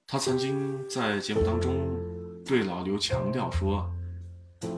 [0.06, 1.74] 他曾经在节目当中
[2.44, 3.88] 对老刘强调说。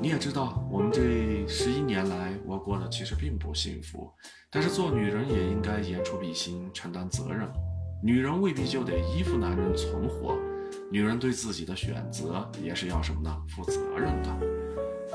[0.01, 4.11] 你也知道，我们这十一年来，我过得其实并不幸福。
[4.51, 7.49] 但是做女人也应该言出必行，承担责任。
[8.03, 10.37] 女人未必就得依附男人存活，
[10.91, 13.37] 女人对自己的选择也是要什么呢？
[13.49, 14.29] 负责任的。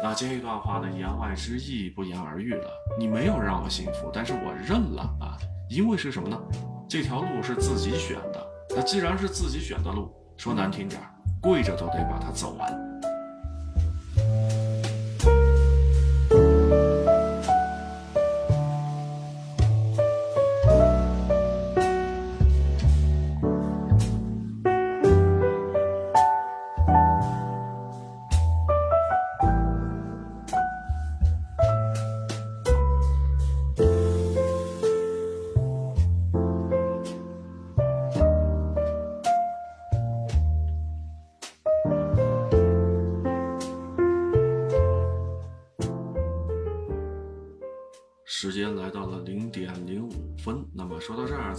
[0.01, 2.69] 那这一段话的言外之意不言而喻了。
[2.97, 5.37] 你没有让我幸福，但是我认了啊，
[5.69, 6.39] 因为是什么呢？
[6.87, 8.47] 这条路是自己选的。
[8.75, 11.01] 那既然是自己选的路，说难听点，
[11.41, 12.88] 跪着都得把它走完。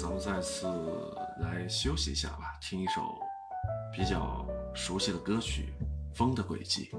[0.00, 0.66] 咱们再次
[1.40, 3.02] 来休息一下吧，听一首
[3.92, 5.74] 比较熟悉的歌曲
[6.16, 6.90] 《风的轨迹》。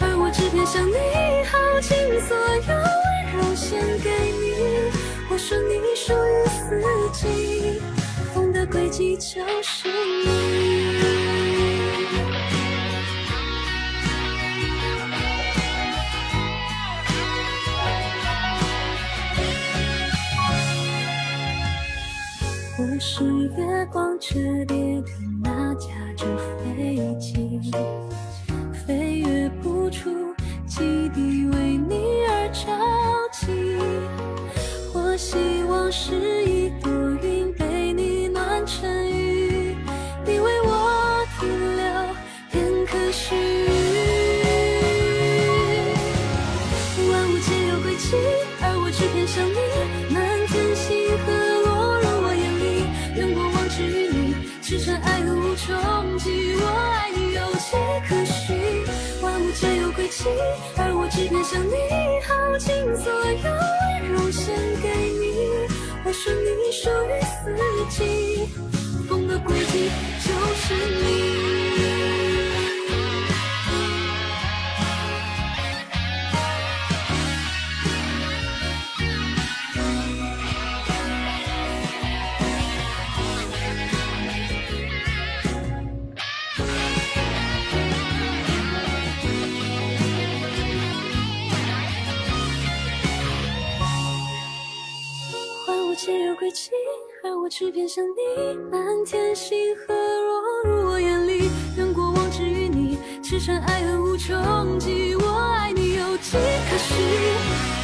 [0.00, 0.94] 而我只偏向你，
[1.44, 1.90] 耗尽
[2.20, 4.90] 所有温柔献给你。
[5.30, 6.82] 我说你属于四
[7.12, 7.80] 季，
[8.34, 9.81] 风的轨迹就是
[96.02, 96.70] 万物皆有轨迹，
[97.22, 98.10] 而我只偏向你。
[98.70, 105.14] 满天星河落入我眼里，愿过往只与你，驰骋爱恨无穷极。
[105.14, 106.96] 我爱你有迹可循，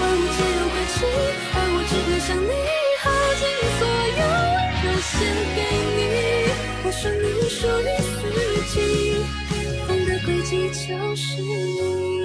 [0.01, 1.07] 万物皆有轨迹，
[1.55, 2.51] 而我只偏向你。
[2.99, 3.07] 耗
[3.39, 3.47] 尽
[3.79, 3.87] 所
[4.19, 5.14] 有温柔献
[5.55, 5.59] 给
[5.95, 5.99] 你，
[6.85, 8.16] 我说你属于四
[8.75, 8.77] 季，
[9.87, 12.18] 风的轨迹就是你。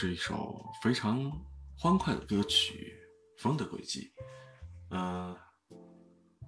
[0.00, 1.30] 是一首非常
[1.76, 2.96] 欢快的歌曲
[3.42, 4.10] 《风的轨迹》。
[4.96, 5.36] 呃，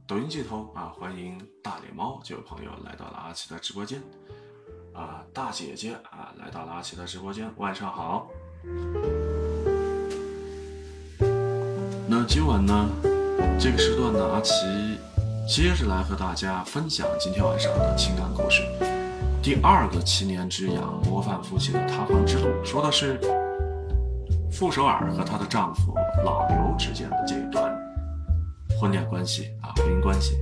[0.09, 4.03] 抖音街头啊，欢迎大脸猫这位朋友来到了阿奇的直播间。
[4.95, 8.31] 啊，大姐姐啊，来到了阿奇的直播间，晚上好。
[12.09, 12.89] 那今晚呢，
[13.61, 14.55] 这个时段呢，阿奇
[15.47, 18.63] 接着来和大家分享今天晚上的情感故事。
[19.43, 23.19] 第二个七年之痒模范夫妻的塌房之路，说的是
[24.53, 25.93] 傅首尔和她的丈夫
[26.25, 27.77] 老刘之间的这一段
[28.81, 30.39] 婚恋关系啊，婚姻关系。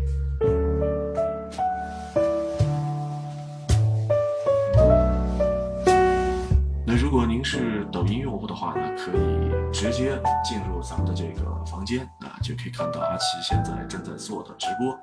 [6.84, 14.94] 那如果您是抖音用户的话呢，可以直接进入咱们的这个房间啊，就可以看到阿奇现在正在做的直播。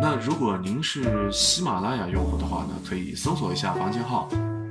[0.00, 4.28] 那如果您是喜马拉雅用户的话呢，可以搜索一下房间号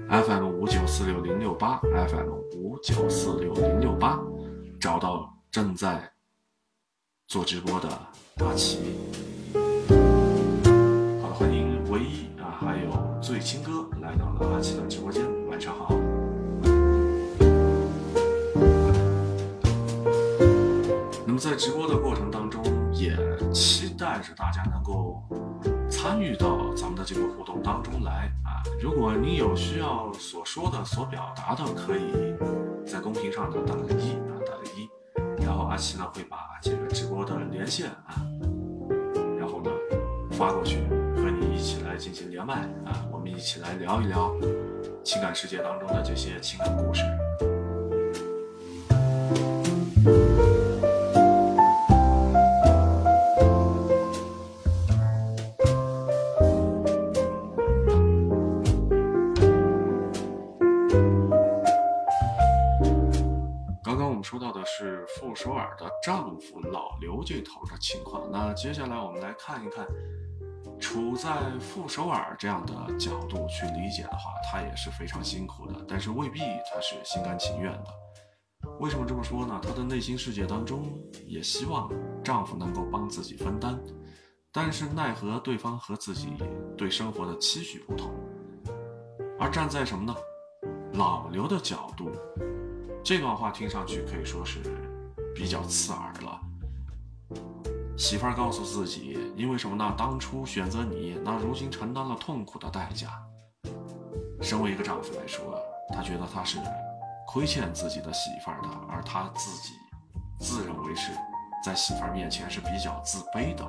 [0.10, 4.20] FM 五九四六零六八 FM 五九四六零六八，
[4.80, 6.12] 找到正在
[7.28, 7.90] 做直播的
[8.46, 8.78] 阿奇。
[11.22, 15.96] 好的，欢迎唯一啊，还有醉青哥来到了阿奇的直播间，晚上好。
[21.28, 22.64] 那么在直播的过程当中，
[23.06, 25.22] 也期待着大家能够
[25.88, 28.64] 参与到咱们的这个互动当中来啊！
[28.82, 32.36] 如果你有需要所说的、所表达的，可以
[32.84, 34.90] 在公屏上呢打个一啊，打个一，
[35.44, 38.18] 然后阿奇呢会把这个直播的连线啊，
[39.38, 39.70] 然后呢
[40.32, 40.80] 发过去，
[41.16, 44.34] 和你一起来进行连麦啊，我们一起来聊一聊
[45.04, 47.04] 情感世界当中的这些情感故事。
[65.36, 69.86] 首尔的丈夫老刘这头的情况，那接下来我们来看一看，
[70.80, 71.30] 处在
[71.60, 77.86] 傅首尔这样的角度去理解的话，她也是非常辛苦的，但是未必她是心甘情愿的。
[78.80, 79.60] 为什么这么说呢？
[79.62, 81.92] 她的内心世界当中也希望
[82.24, 83.80] 丈夫能够帮自己分担，
[84.52, 86.34] 但是奈何对方和自己
[86.78, 88.10] 对生活的期许不同，
[89.40, 90.16] 而站在什么呢？
[90.94, 92.10] 老刘的角度。
[93.04, 94.60] 这段话听上去可以说是
[95.36, 96.40] 比较刺耳了。
[97.98, 99.94] 媳妇儿告诉自己，因为什么呢？
[99.98, 103.22] 当初选择你，那如今承担了痛苦的代价。
[104.42, 105.60] 身为一个丈夫来说，
[105.94, 106.58] 他觉得他是
[107.28, 109.74] 亏欠自己的媳妇儿的，而他自己
[110.40, 111.12] 自认为是
[111.64, 113.64] 在媳妇儿面前是比较自卑的。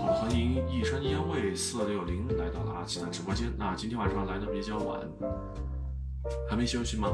[0.00, 3.52] 好，欢迎一身烟味四六零来到了阿奇的直播间。
[3.58, 5.00] 那今天晚上来的比较晚。
[6.48, 7.08] 还没休息吗？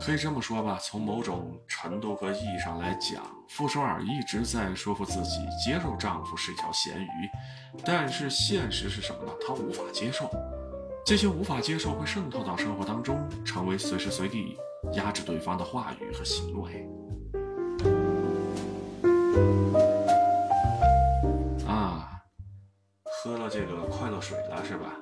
[0.00, 7.28] 可以这么说吧，从某种程度和意义上来讲，傅首尔一直在说服自己接受丈夫是一条咸鱼，
[7.84, 9.32] 但是现实是什么呢？
[9.46, 10.30] 她无法接受，
[11.08, 14.58] 这些无法接受会渗透到生活当中，成为随时随地
[14.92, 16.86] 压制对方的话语和行为。
[21.66, 22.10] 啊，
[23.06, 24.92] 喝了这个快乐水了是吧？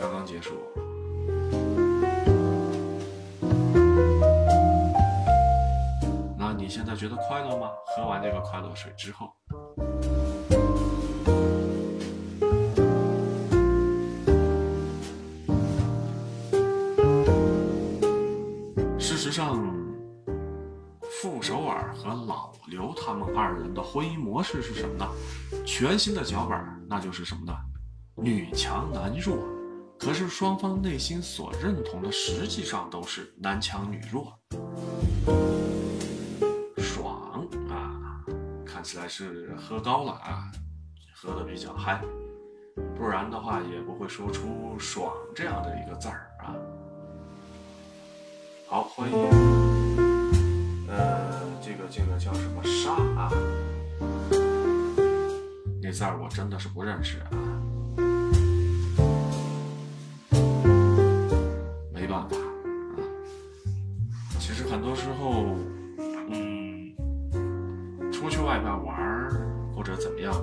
[0.00, 0.54] 刚刚结束。
[6.38, 7.68] 那你现在觉得快乐吗？
[7.94, 9.30] 喝完这个快乐水之后，
[19.32, 19.58] 上，
[21.22, 25.08] 傅首尔和老刘他们二人的婚姻模式是什么呢？
[25.64, 27.52] 全新的脚本，那就是什么呢？
[28.16, 29.38] 女强男弱。
[29.98, 34.36] 可是双方内心所认同的，实际上都是男强女弱。
[36.76, 37.94] 爽啊！
[38.66, 40.50] 看起来是喝高了啊，
[41.14, 42.02] 喝的比较嗨，
[42.96, 46.28] 不然的话也不会说出“爽”这样的一个字儿。
[48.72, 49.14] 好，欢迎，
[50.88, 53.30] 呃，这个这个叫什么沙啊？
[55.82, 57.28] 那字儿我真的是不认识啊。
[61.92, 62.48] 没办法啊。
[64.38, 65.54] 其实很多时候，
[66.30, 66.94] 嗯，
[68.10, 69.30] 出去外边玩儿
[69.76, 70.34] 或者怎么样，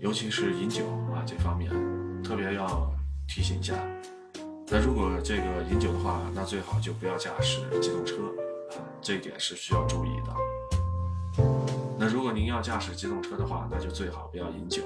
[0.00, 1.70] 尤其是饮酒啊这方面，
[2.24, 2.90] 特别要
[3.28, 3.74] 提醒一下。
[4.74, 8.14] 那如果这个饮酒的话，那最好就不要驾驶机动车，
[9.02, 11.44] 这一点是需要注意的。
[11.98, 14.82] 那如果您要驾驶机动车的话，那就最好不要饮酒。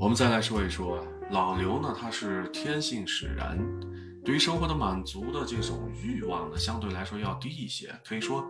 [0.00, 3.58] 我们再来说一说老刘呢，他是天性使然，
[4.24, 7.94] 对于生活的满足的这种欲望呢，相对来说要低一些。
[8.08, 8.42] 可以说，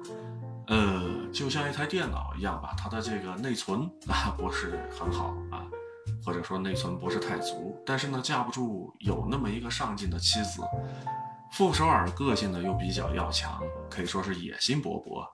[0.69, 5.65] 呃，就像一台电脑一样吧，它的这个内存 啊不是很好啊，
[6.25, 10.63] 或者说内存不是太足，但是呢，架不住有那么一个上进的妻子。
[11.53, 15.25] 傅首尔个性呢又比较要强，可以说是野心勃勃。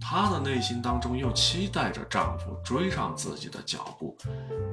[0.00, 4.14] 她的内心当中又期待着丈夫追上自己的脚步，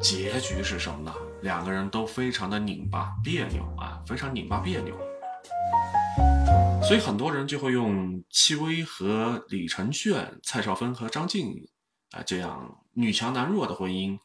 [0.01, 1.13] 结局是什么呢？
[1.41, 4.93] 两个人都非常的拧巴别扭啊，非常拧巴别扭。
[6.83, 10.13] 所以很多人就会用戚薇和李承铉、
[10.43, 11.53] 蔡少芬和张晋
[12.11, 14.19] 啊这样女强男弱的婚姻，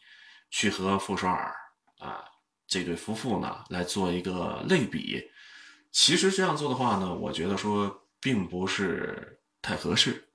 [0.50, 1.54] 去和傅首尔
[1.98, 2.24] 啊
[2.66, 5.22] 这对夫妇呢来做一个类比。
[5.92, 10.28] 其实这样做的话呢，我觉得说并不是太合适。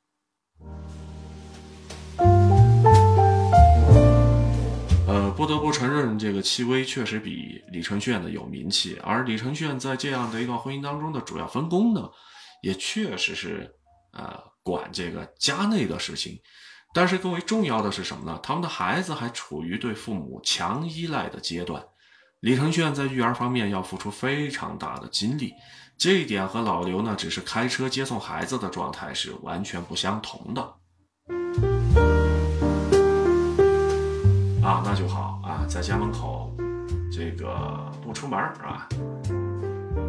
[5.12, 12.10] 呃，不得不承认，这个戚薇确实比李承铉呢有名气，而李承铉在这样的一段婚姻当中的主要分工呢，
[12.62, 13.70] 也确实是
[14.14, 16.40] 呃管这个家内的事情。
[16.94, 18.40] 但是更为重要的是什么呢？
[18.42, 21.84] 他们的孩子还处于对父母强依赖的阶段。
[22.40, 25.54] 李承铉在育儿方面要付出非常大的精力，
[25.98, 30.74] 这一点和老刘呢只是开车接送孩子的状态是完全不相同的。
[34.84, 36.52] 那就好啊，在家门口
[37.12, 38.88] 这个不出门啊，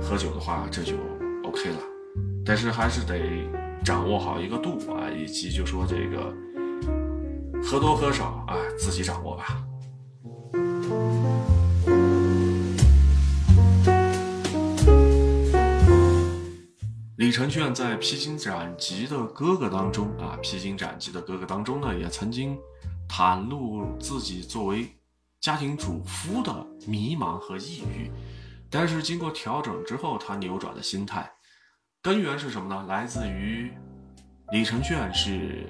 [0.01, 0.95] 喝酒的话这就
[1.45, 1.77] OK 了，
[2.45, 3.49] 但是还是得
[3.85, 6.35] 掌握好一个度啊，以及就说这个
[7.63, 9.63] 喝多喝少啊，自己掌握吧。
[17.17, 22.59] 李承铉在《披荆斩棘的哥哥》当中啊，《披荆斩棘的哥哥》当中呢，也曾经
[23.15, 24.91] 袒露自己作为
[25.39, 28.11] 家庭主夫的迷茫和抑郁。
[28.71, 31.31] 但是经过调整之后，他扭转了心态。
[32.01, 32.87] 根源是什么呢？
[32.89, 33.71] 来自于
[34.51, 35.69] 李承铉是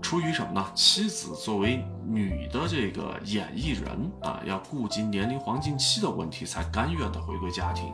[0.00, 0.72] 出于什么呢？
[0.74, 7.92] 妻子作为女的这个演艺人啊，要顾及年龄黄金期的问题，才甘愿的回归家庭。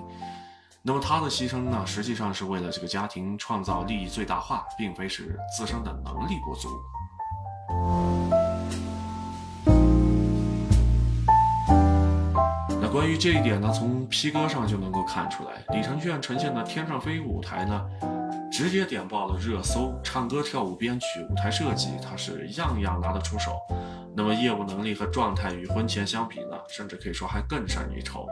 [0.82, 6.68] 那么他的牺牲呢，实际上是为了这个家庭创造利益最大化，并非是自身的能力不足。
[12.80, 17.84] 那关于这一点呢，从 P 哥上就能够看出来，李承铉呈现的《天上飞》舞台呢，
[18.50, 23.52] 直接点爆了热搜，唱歌、跳舞、编曲、舞台设计，他是样样拿得出手。
[24.14, 28.26] 那么业务能力和状态与婚前相比呢，甚至可以说还更胜一筹。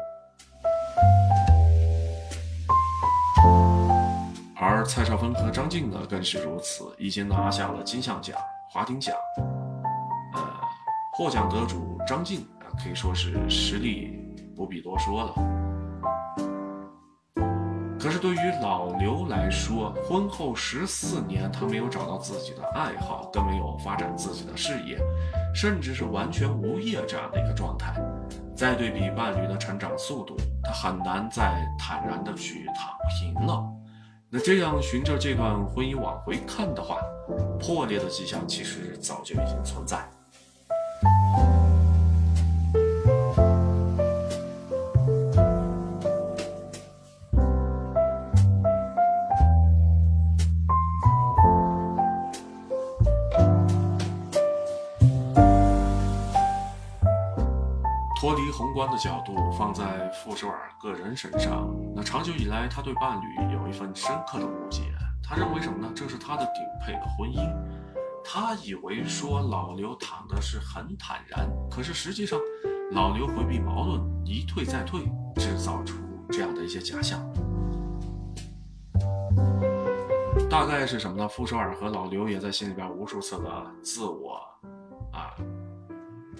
[4.56, 8.38] 而蔡少芬和张晋呢，更是如此，已经拿下了金像奖、
[8.74, 9.14] 华鼎奖。
[10.34, 10.40] 呃，
[11.12, 14.18] 获奖得主张晋啊，可以说是实力
[14.56, 15.32] 不必多说了。
[18.00, 24.98] 可是对于老刘来说，婚后十四年，他没有找到自己的爱好，更没有发展自己的事业，
[25.54, 27.94] 甚至是完全无业这样的一个状态。
[28.56, 33.64] 再对比伴侣的成长速度，他很难再坦然的去躺平了。
[34.36, 36.98] 那这样循着这段婚姻往回看的话，
[37.60, 40.10] 破裂的迹象其实早就已经存在。
[58.84, 64.82] 观的角度，放在傅首尔个人身上，那长久以来，他对伴侣有一份深刻的误解。
[65.22, 65.90] 他认为什么呢？
[65.96, 67.40] 这是他的顶配的婚姻。
[68.22, 72.38] 他以为说老刘躺的是很坦然，可是实际上，
[72.92, 75.00] 老刘回避矛盾，一退再退，
[75.36, 75.96] 制造出
[76.30, 77.18] 这样的一些假象。
[80.50, 81.26] 大概是什么呢？
[81.26, 84.38] 傅首尔和老刘也在心里边无数次的自我
[85.10, 85.32] 啊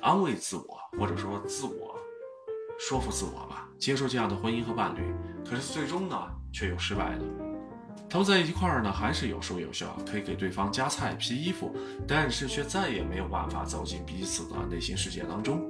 [0.03, 0.75] 安慰自我。
[0.97, 1.94] 或者说自我
[2.87, 7.25] 说服自我吧，接受这样的婚姻和伴侣，可是最终呢却又失败了。
[8.11, 11.75] 他们在一块儿呢，还是有说有笑，可以给对方夹菜、披衣服，
[12.07, 15.67] 但是却再也没有办法走进彼此的内心世界当中。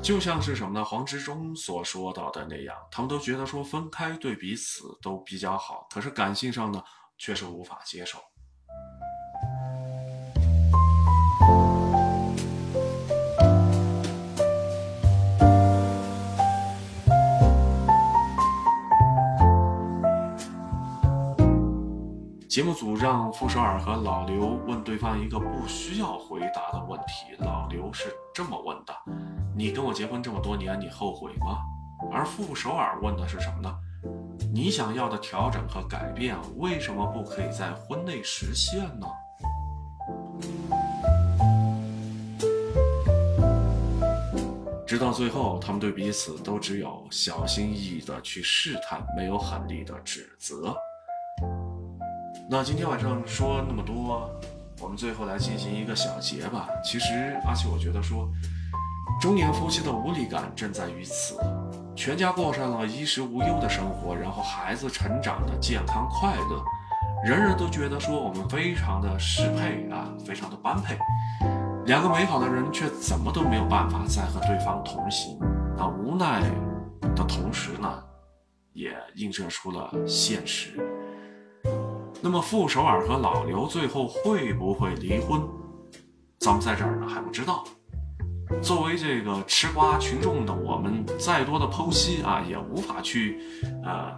[0.00, 0.82] 就像是什么呢？
[0.82, 6.82] 黄执中所说到的那样，他们都觉得说分开对彼此都比较好，可是感性上呢，
[7.18, 8.18] 却是无法接受。
[22.58, 28.92] 节目组让傅首尔和老刘问对方一个不需要回答的问题，老刘是这么问的
[29.56, 31.60] ：“你跟我结婚这么多年，你后悔吗？”
[32.12, 33.72] 而傅首尔问的是什么呢？
[34.52, 39.06] 你想要的调整和改变，为什么不可以在婚内实现呢？
[44.84, 50.76] 直到最后，他们对彼此都只有小心翼翼的去试探，没有狠厉的指责。
[52.50, 54.26] 那今天晚上说那么多，
[54.80, 56.66] 我们最后来进行一个小结吧。
[56.82, 58.26] 其实阿奇，我觉得说，
[59.20, 61.36] 中年夫妻的无力感正在于此。
[61.94, 66.64] 全家过上了衣食无忧的生活，然后孩子成长的健康快乐，
[67.22, 70.96] 人人都觉得说我们非常的适配啊，非常的般配。
[71.84, 75.38] 两个美好的人却怎么都没有办法再和对方同行。
[75.76, 76.40] 那无奈
[77.14, 78.02] 的同时呢，
[78.72, 80.82] 也映射出了现实。
[82.20, 85.40] 那么傅首尔和老刘最后会不会离婚？
[86.40, 87.64] 咱们在这儿呢还不知道。
[88.60, 93.38] 作为这个吃瓜群众的我们，再多的剖析啊，也无法去，
[93.84, 94.16] 呃，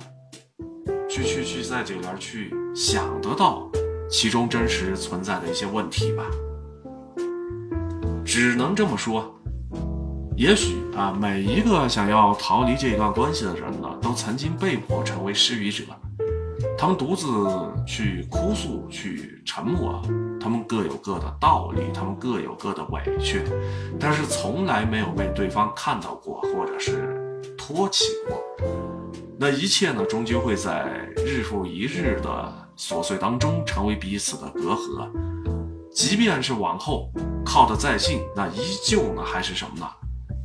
[1.08, 3.68] 去去去在这里边去想得到
[4.08, 6.24] 其中真实存在的一些问题吧。
[8.24, 9.34] 只能这么说，
[10.36, 15.84] 也许啊，每一个想要逃离这段关系的人呢，都曾经被迫成为失语者。
[16.80, 17.26] 他们独自
[17.86, 20.00] 去哭诉，去沉默，
[20.40, 23.42] 他们各有各的道理，他们各有各的委屈，
[24.00, 28.42] 但是从来没有被对方看到过，或者是托起过。
[29.38, 30.86] 那一切呢，终究会在
[31.18, 35.06] 日复一日的琐碎当中成为彼此的隔阂。
[35.92, 37.12] 即便是往后
[37.44, 39.86] 靠得再近，那依旧呢还是什么呢？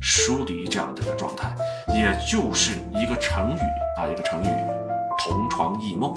[0.02, 1.56] 疏离这样的一个状态，
[1.94, 3.60] 也就是一个成语
[3.98, 4.85] 啊，一个成语。
[5.28, 6.14] 同床异梦。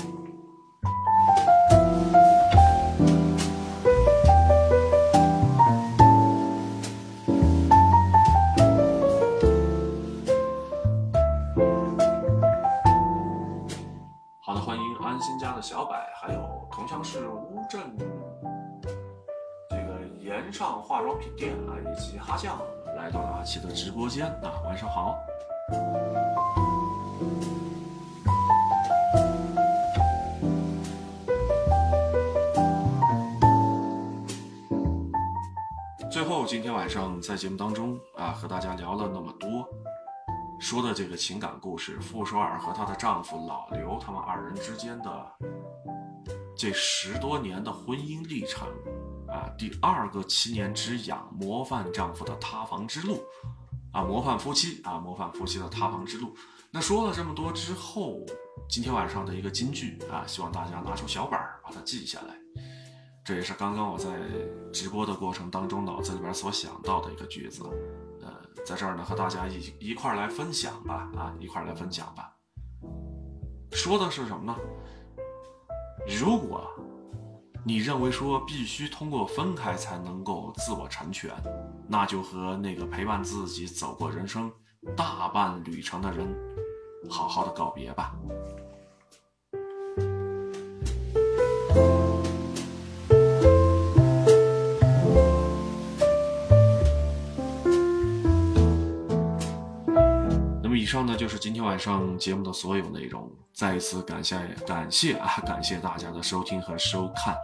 [14.40, 17.82] 好的，欢迎安心家的小柏，还有同乡市乌镇
[19.72, 22.60] 这个岩上化妆品店啊，以及哈酱
[22.96, 25.16] 来到了阿奇的直播间啊，晚上好。
[36.50, 39.70] 今天晚上在节目当中啊，和大家聊了那么多，
[40.60, 45.32] 说的这个情感故事，傅首尔和她的丈夫老刘他们二人之间的
[46.58, 48.68] 这十多年的婚姻历程
[49.28, 53.22] 啊，第二个七年之痒，模范丈夫的塌房之路
[53.94, 56.36] 啊，模范夫妻啊，模范夫妻的塌房之路。
[56.72, 58.26] 那说了这么多之后，
[58.68, 62.36] 今天晚上的一个金句啊，希望大家拿出小本儿把它记下来。
[63.30, 64.10] 这也是刚刚我在
[64.74, 67.62] 直播的过程当中脑子里边所想到的一个句子。
[68.24, 68.34] 呃
[68.66, 72.34] 在这儿呢，和大家一一块来分享吧，啊，一块来分享吧。
[73.72, 74.56] 说的是什么呢？
[76.20, 76.68] 如果
[77.64, 81.32] 你认为说必须通过分开才能够自我成全，
[81.88, 84.52] 那就和那个陪伴自己走过人生
[84.98, 86.28] 大半旅程的人，
[87.08, 88.16] 好好的告别吧。
[100.90, 104.36] 上呢就是今天晚上节目的所有内容，再一次感谢
[104.66, 107.38] 感谢啊，感谢大家的收听和收看。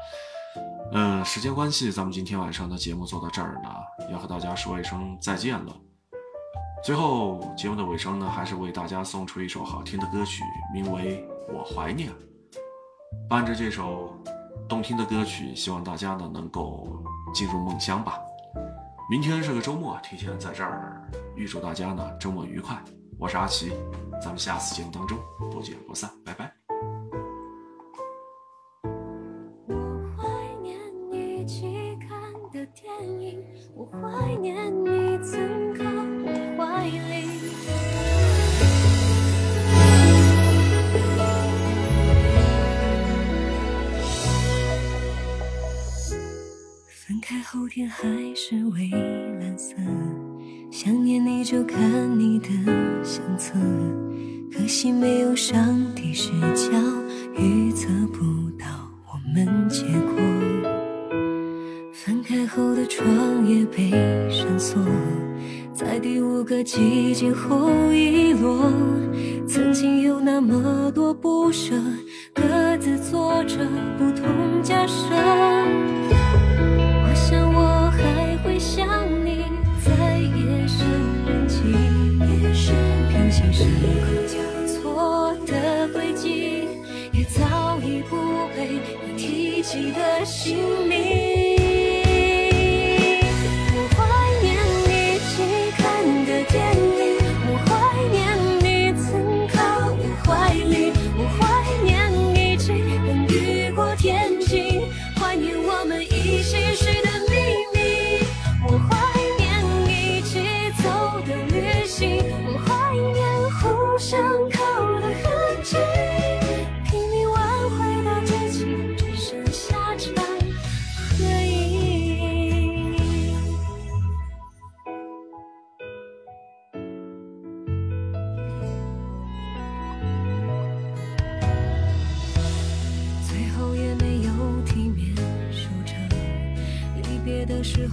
[0.94, 3.70] 嗯，时间关系，咱们今天晚上的节目做到这儿呢，
[4.12, 5.72] 要和大家说一声再见了。
[6.84, 10.42] 最后节目的尾声呢，还是为大家送出一首好听的歌曲，
[10.74, 11.24] 名为
[11.54, 12.10] 《我怀念》。
[13.30, 14.12] 伴着这首
[14.68, 17.00] 动听的歌曲，希望大家呢能够
[17.32, 18.18] 进入梦乡吧。
[19.08, 22.84] 明天是个周末，提前在这儿预祝大家呢周末愉快。
[23.18, 23.72] 我是阿奇，
[24.22, 25.18] 咱们下次节目当中
[25.52, 26.55] 不见不散，拜拜。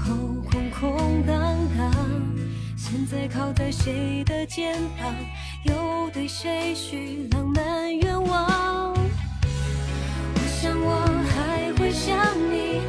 [0.04, 0.14] 后
[0.50, 1.36] 空空荡
[1.78, 1.92] 荡，
[2.76, 5.14] 现在靠在谁的肩膀，
[5.64, 8.92] 又对谁许浪漫愿望？
[10.34, 12.16] 我想我还会想
[12.50, 12.81] 你。